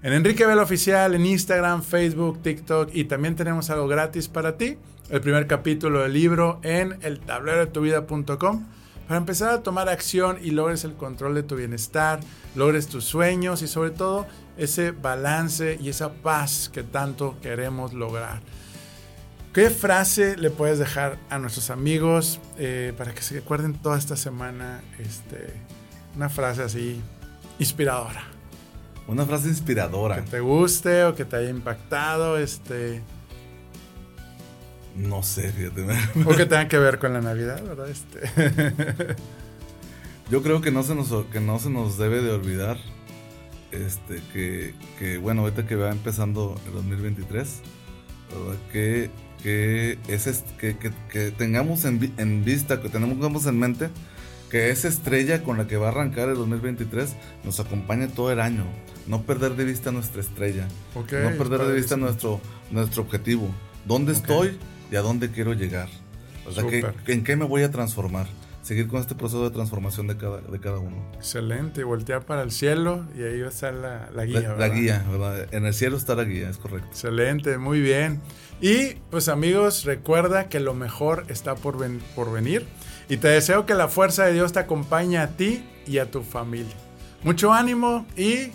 En 0.03 0.15
Enrique 0.15 0.47
Vela 0.47 0.63
Oficial, 0.63 1.15
en 1.15 1.27
Instagram, 1.27 1.83
Facebook, 1.83 2.41
TikTok 2.43 2.89
y 2.95 3.05
también 3.05 3.37
tenemos 3.37 3.69
algo 3.69 3.87
gratis 3.87 4.29
para 4.29 4.57
ti. 4.57 4.79
El 5.11 5.21
primer 5.21 5.47
capítulo 5.47 6.01
del 6.01 6.15
libro 6.15 6.61
en 6.63 6.97
el 7.03 7.21
tablero 7.21 7.59
de 7.59 7.67
tu 7.67 7.83
vida.com 7.83 8.65
para 9.11 9.19
empezar 9.19 9.53
a 9.53 9.63
tomar 9.65 9.89
acción 9.89 10.39
y 10.41 10.53
logres 10.53 10.85
el 10.85 10.95
control 10.95 11.35
de 11.35 11.43
tu 11.43 11.57
bienestar, 11.57 12.21
logres 12.55 12.87
tus 12.87 13.03
sueños 13.05 13.61
y 13.61 13.67
sobre 13.67 13.91
todo 13.91 14.25
ese 14.61 14.91
balance 14.91 15.79
y 15.81 15.89
esa 15.89 16.13
paz 16.13 16.71
que 16.73 16.83
tanto 16.83 17.37
queremos 17.41 17.95
lograr. 17.95 18.41
¿Qué 19.55 19.71
frase 19.71 20.37
le 20.37 20.51
puedes 20.51 20.79
dejar 20.79 21.19
a 21.31 21.39
nuestros 21.39 21.71
amigos 21.71 22.39
eh, 22.59 22.93
para 22.97 23.13
que 23.15 23.23
se 23.23 23.39
acuerden 23.39 23.73
toda 23.73 23.99
esta 23.99 24.17
semana? 24.17 24.83
Este, 24.99 25.55
una 26.15 26.29
frase 26.29 26.63
así 26.63 27.01
inspiradora. 27.59 28.23
Una 29.09 29.25
frase 29.25 29.49
inspiradora. 29.49 30.17
Que 30.17 30.31
te 30.31 30.41
guste 30.41 31.05
o 31.05 31.15
que 31.17 31.25
te 31.25 31.37
haya 31.37 31.49
impactado, 31.49 32.39
este. 32.39 33.03
No 34.95 35.23
sé, 35.23 35.51
fíjate. 35.51 35.87
O 36.27 36.37
que 36.37 36.45
tenga 36.45 36.69
que 36.69 36.79
ver 36.79 36.99
con 36.99 37.15
la 37.15 37.23
Navidad, 37.23 37.65
¿verdad? 37.65 37.89
Este. 37.89 38.21
Yo 40.31 40.43
creo 40.43 40.61
que 40.61 40.71
no 40.71 40.85
se 40.85 40.95
nos, 40.95 41.09
que 41.33 41.41
no 41.41 41.59
se 41.59 41.71
nos 41.71 41.99
debe 41.99 42.21
de 42.23 42.31
olvidar 42.31 42.77
este, 43.73 44.23
que, 44.33 44.75
que, 44.99 45.19
bueno, 45.19 45.43
ahorita 45.43 45.67
que 45.67 45.77
va 45.77 45.91
empezando 45.91 46.61
el 46.67 46.73
2023, 46.73 47.63
que 48.73 49.11
que, 49.43 49.99
es, 50.09 50.45
que, 50.59 50.77
que, 50.77 51.31
tengamos 51.31 51.85
en, 51.85 52.13
en, 52.19 52.45
vista, 52.45 52.81
que 52.81 52.89
tengamos 52.89 53.47
en 53.47 53.59
mente 53.59 53.89
que 54.51 54.71
esa 54.71 54.89
estrella 54.89 55.43
con 55.43 55.59
la 55.59 55.67
que 55.67 55.77
va 55.77 55.87
a 55.87 55.91
arrancar 55.91 56.29
el 56.29 56.35
2023 56.35 57.15
nos 57.45 57.61
acompañe 57.61 58.09
todo 58.09 58.33
el 58.33 58.41
año. 58.41 58.65
No 59.07 59.23
perder 59.23 59.55
de 59.55 59.65
vista 59.65 59.93
nuestra 59.93 60.21
estrella. 60.21 60.67
no 60.95 61.03
perder 61.39 61.61
de 61.67 61.75
vista 61.75 61.97
nuestro, 61.97 62.41
nuestro 62.71 63.03
objetivo. 63.03 63.49
¿Dónde 63.87 64.13
estoy 64.13 64.59
y 64.91 64.97
a 64.97 65.03
dónde 65.03 65.31
quiero 65.31 65.55
llegar? 65.55 65.89
O 66.47 66.53
sea, 66.53 66.65
¿en 67.07 67.25
qué 67.25 67.37
me 67.37 67.45
voy 67.45 67.63
a 67.63 67.71
transformar? 67.71 68.27
Seguir 68.71 68.87
con 68.87 69.01
este 69.01 69.17
proceso 69.17 69.43
de 69.43 69.51
transformación 69.51 70.07
de 70.07 70.17
cada, 70.17 70.41
de 70.43 70.61
cada 70.61 70.79
uno. 70.79 70.97
Excelente, 71.17 71.83
voltear 71.83 72.25
para 72.25 72.43
el 72.43 72.53
cielo 72.53 73.05
y 73.19 73.25
ahí 73.25 73.41
va 73.41 73.49
a 73.49 73.51
estar 73.51 73.75
la, 73.75 74.09
la 74.15 74.25
guía. 74.25 74.55
La, 74.57 74.69
guía, 74.69 75.05
¿verdad? 75.11 75.53
En 75.53 75.67
el 75.67 75.75
cielo 75.75 75.97
está 75.97 76.15
la 76.15 76.23
guía, 76.23 76.49
es 76.49 76.57
correcto. 76.57 76.87
Excelente, 76.89 77.59
muy 77.59 77.81
bien. 77.81 78.21
Y 78.61 78.95
pues 79.11 79.29
amigos, 79.29 79.85
recuerda 79.85 80.49
que 80.49 80.61
lo 80.61 80.73
mejor 80.73 81.25
está 81.27 81.57
por, 81.57 81.85
por 82.15 82.33
venir 82.33 82.65
y 83.09 83.17
te 83.17 83.27
deseo 83.27 83.67
que 83.67 83.75
la 83.75 83.89
fuerza 83.89 84.25
de 84.27 84.35
Dios 84.35 84.53
te 84.53 84.61
acompañe 84.61 85.19
a 85.19 85.37
ti 85.37 85.65
y 85.85 85.99
a 85.99 86.09
tu 86.09 86.23
familia. 86.23 86.77
Mucho 87.25 87.53
ánimo 87.53 88.07
y 88.17 88.53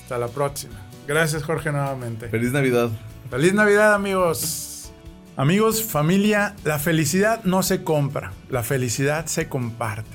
hasta 0.00 0.18
la 0.18 0.28
próxima. 0.28 0.76
Gracias 1.08 1.42
Jorge 1.42 1.72
nuevamente. 1.72 2.28
Feliz 2.28 2.52
Navidad. 2.52 2.90
Feliz 3.28 3.54
Navidad 3.54 3.92
amigos. 3.92 4.77
Amigos, 5.38 5.84
familia, 5.84 6.56
la 6.64 6.80
felicidad 6.80 7.44
no 7.44 7.62
se 7.62 7.84
compra, 7.84 8.32
la 8.50 8.64
felicidad 8.64 9.26
se 9.26 9.48
comparte. 9.48 10.10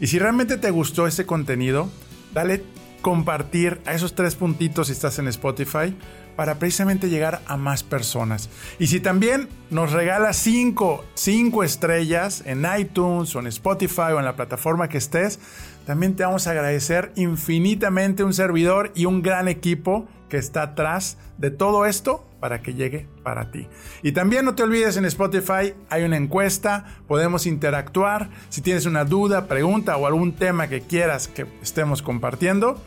Y 0.00 0.06
si 0.06 0.18
realmente 0.18 0.56
te 0.56 0.70
gustó 0.70 1.06
este 1.06 1.26
contenido, 1.26 1.90
dale 2.32 2.64
compartir 3.02 3.82
a 3.84 3.92
esos 3.92 4.14
tres 4.14 4.34
puntitos 4.34 4.86
si 4.86 4.94
estás 4.94 5.18
en 5.18 5.28
Spotify 5.28 5.94
para 6.36 6.54
precisamente 6.58 7.10
llegar 7.10 7.42
a 7.48 7.58
más 7.58 7.82
personas. 7.82 8.48
Y 8.78 8.86
si 8.86 9.00
también 9.00 9.50
nos 9.68 9.92
regalas 9.92 10.38
cinco, 10.38 11.04
cinco 11.12 11.64
estrellas 11.64 12.42
en 12.46 12.66
iTunes 12.78 13.36
o 13.36 13.40
en 13.40 13.48
Spotify 13.48 14.12
o 14.14 14.20
en 14.20 14.24
la 14.24 14.36
plataforma 14.36 14.88
que 14.88 14.96
estés, 14.96 15.38
también 15.86 16.16
te 16.16 16.24
vamos 16.24 16.46
a 16.46 16.52
agradecer 16.52 17.12
infinitamente 17.16 18.24
un 18.24 18.34
servidor 18.34 18.92
y 18.94 19.06
un 19.06 19.22
gran 19.22 19.48
equipo 19.48 20.06
que 20.28 20.38
está 20.38 20.62
atrás 20.62 21.18
de 21.38 21.50
todo 21.50 21.86
esto 21.86 22.24
para 22.40 22.62
que 22.62 22.74
llegue 22.74 23.06
para 23.22 23.50
ti. 23.50 23.68
Y 24.02 24.12
también 24.12 24.44
no 24.44 24.54
te 24.54 24.62
olvides 24.62 24.96
en 24.96 25.04
Spotify 25.04 25.74
hay 25.90 26.02
una 26.04 26.16
encuesta, 26.16 26.86
podemos 27.06 27.46
interactuar. 27.46 28.30
Si 28.48 28.62
tienes 28.62 28.86
una 28.86 29.04
duda, 29.04 29.46
pregunta 29.46 29.96
o 29.96 30.06
algún 30.06 30.32
tema 30.32 30.68
que 30.68 30.80
quieras 30.80 31.28
que 31.28 31.46
estemos 31.62 32.02
compartiendo, 32.02 32.82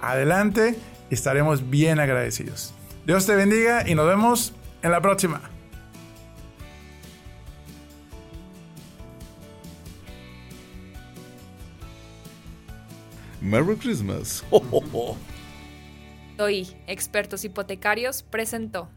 adelante 0.00 0.76
estaremos 1.10 1.70
bien 1.70 2.00
agradecidos. 2.00 2.74
Dios 3.06 3.24
te 3.24 3.34
bendiga 3.34 3.88
y 3.88 3.94
nos 3.94 4.06
vemos 4.06 4.54
en 4.82 4.90
la 4.90 5.00
próxima. 5.00 5.57
Merry 13.40 13.76
Christmas. 13.76 14.44
Hoy, 16.38 16.68
Expertos 16.86 17.44
Hipotecarios 17.44 18.22
presentó. 18.22 18.86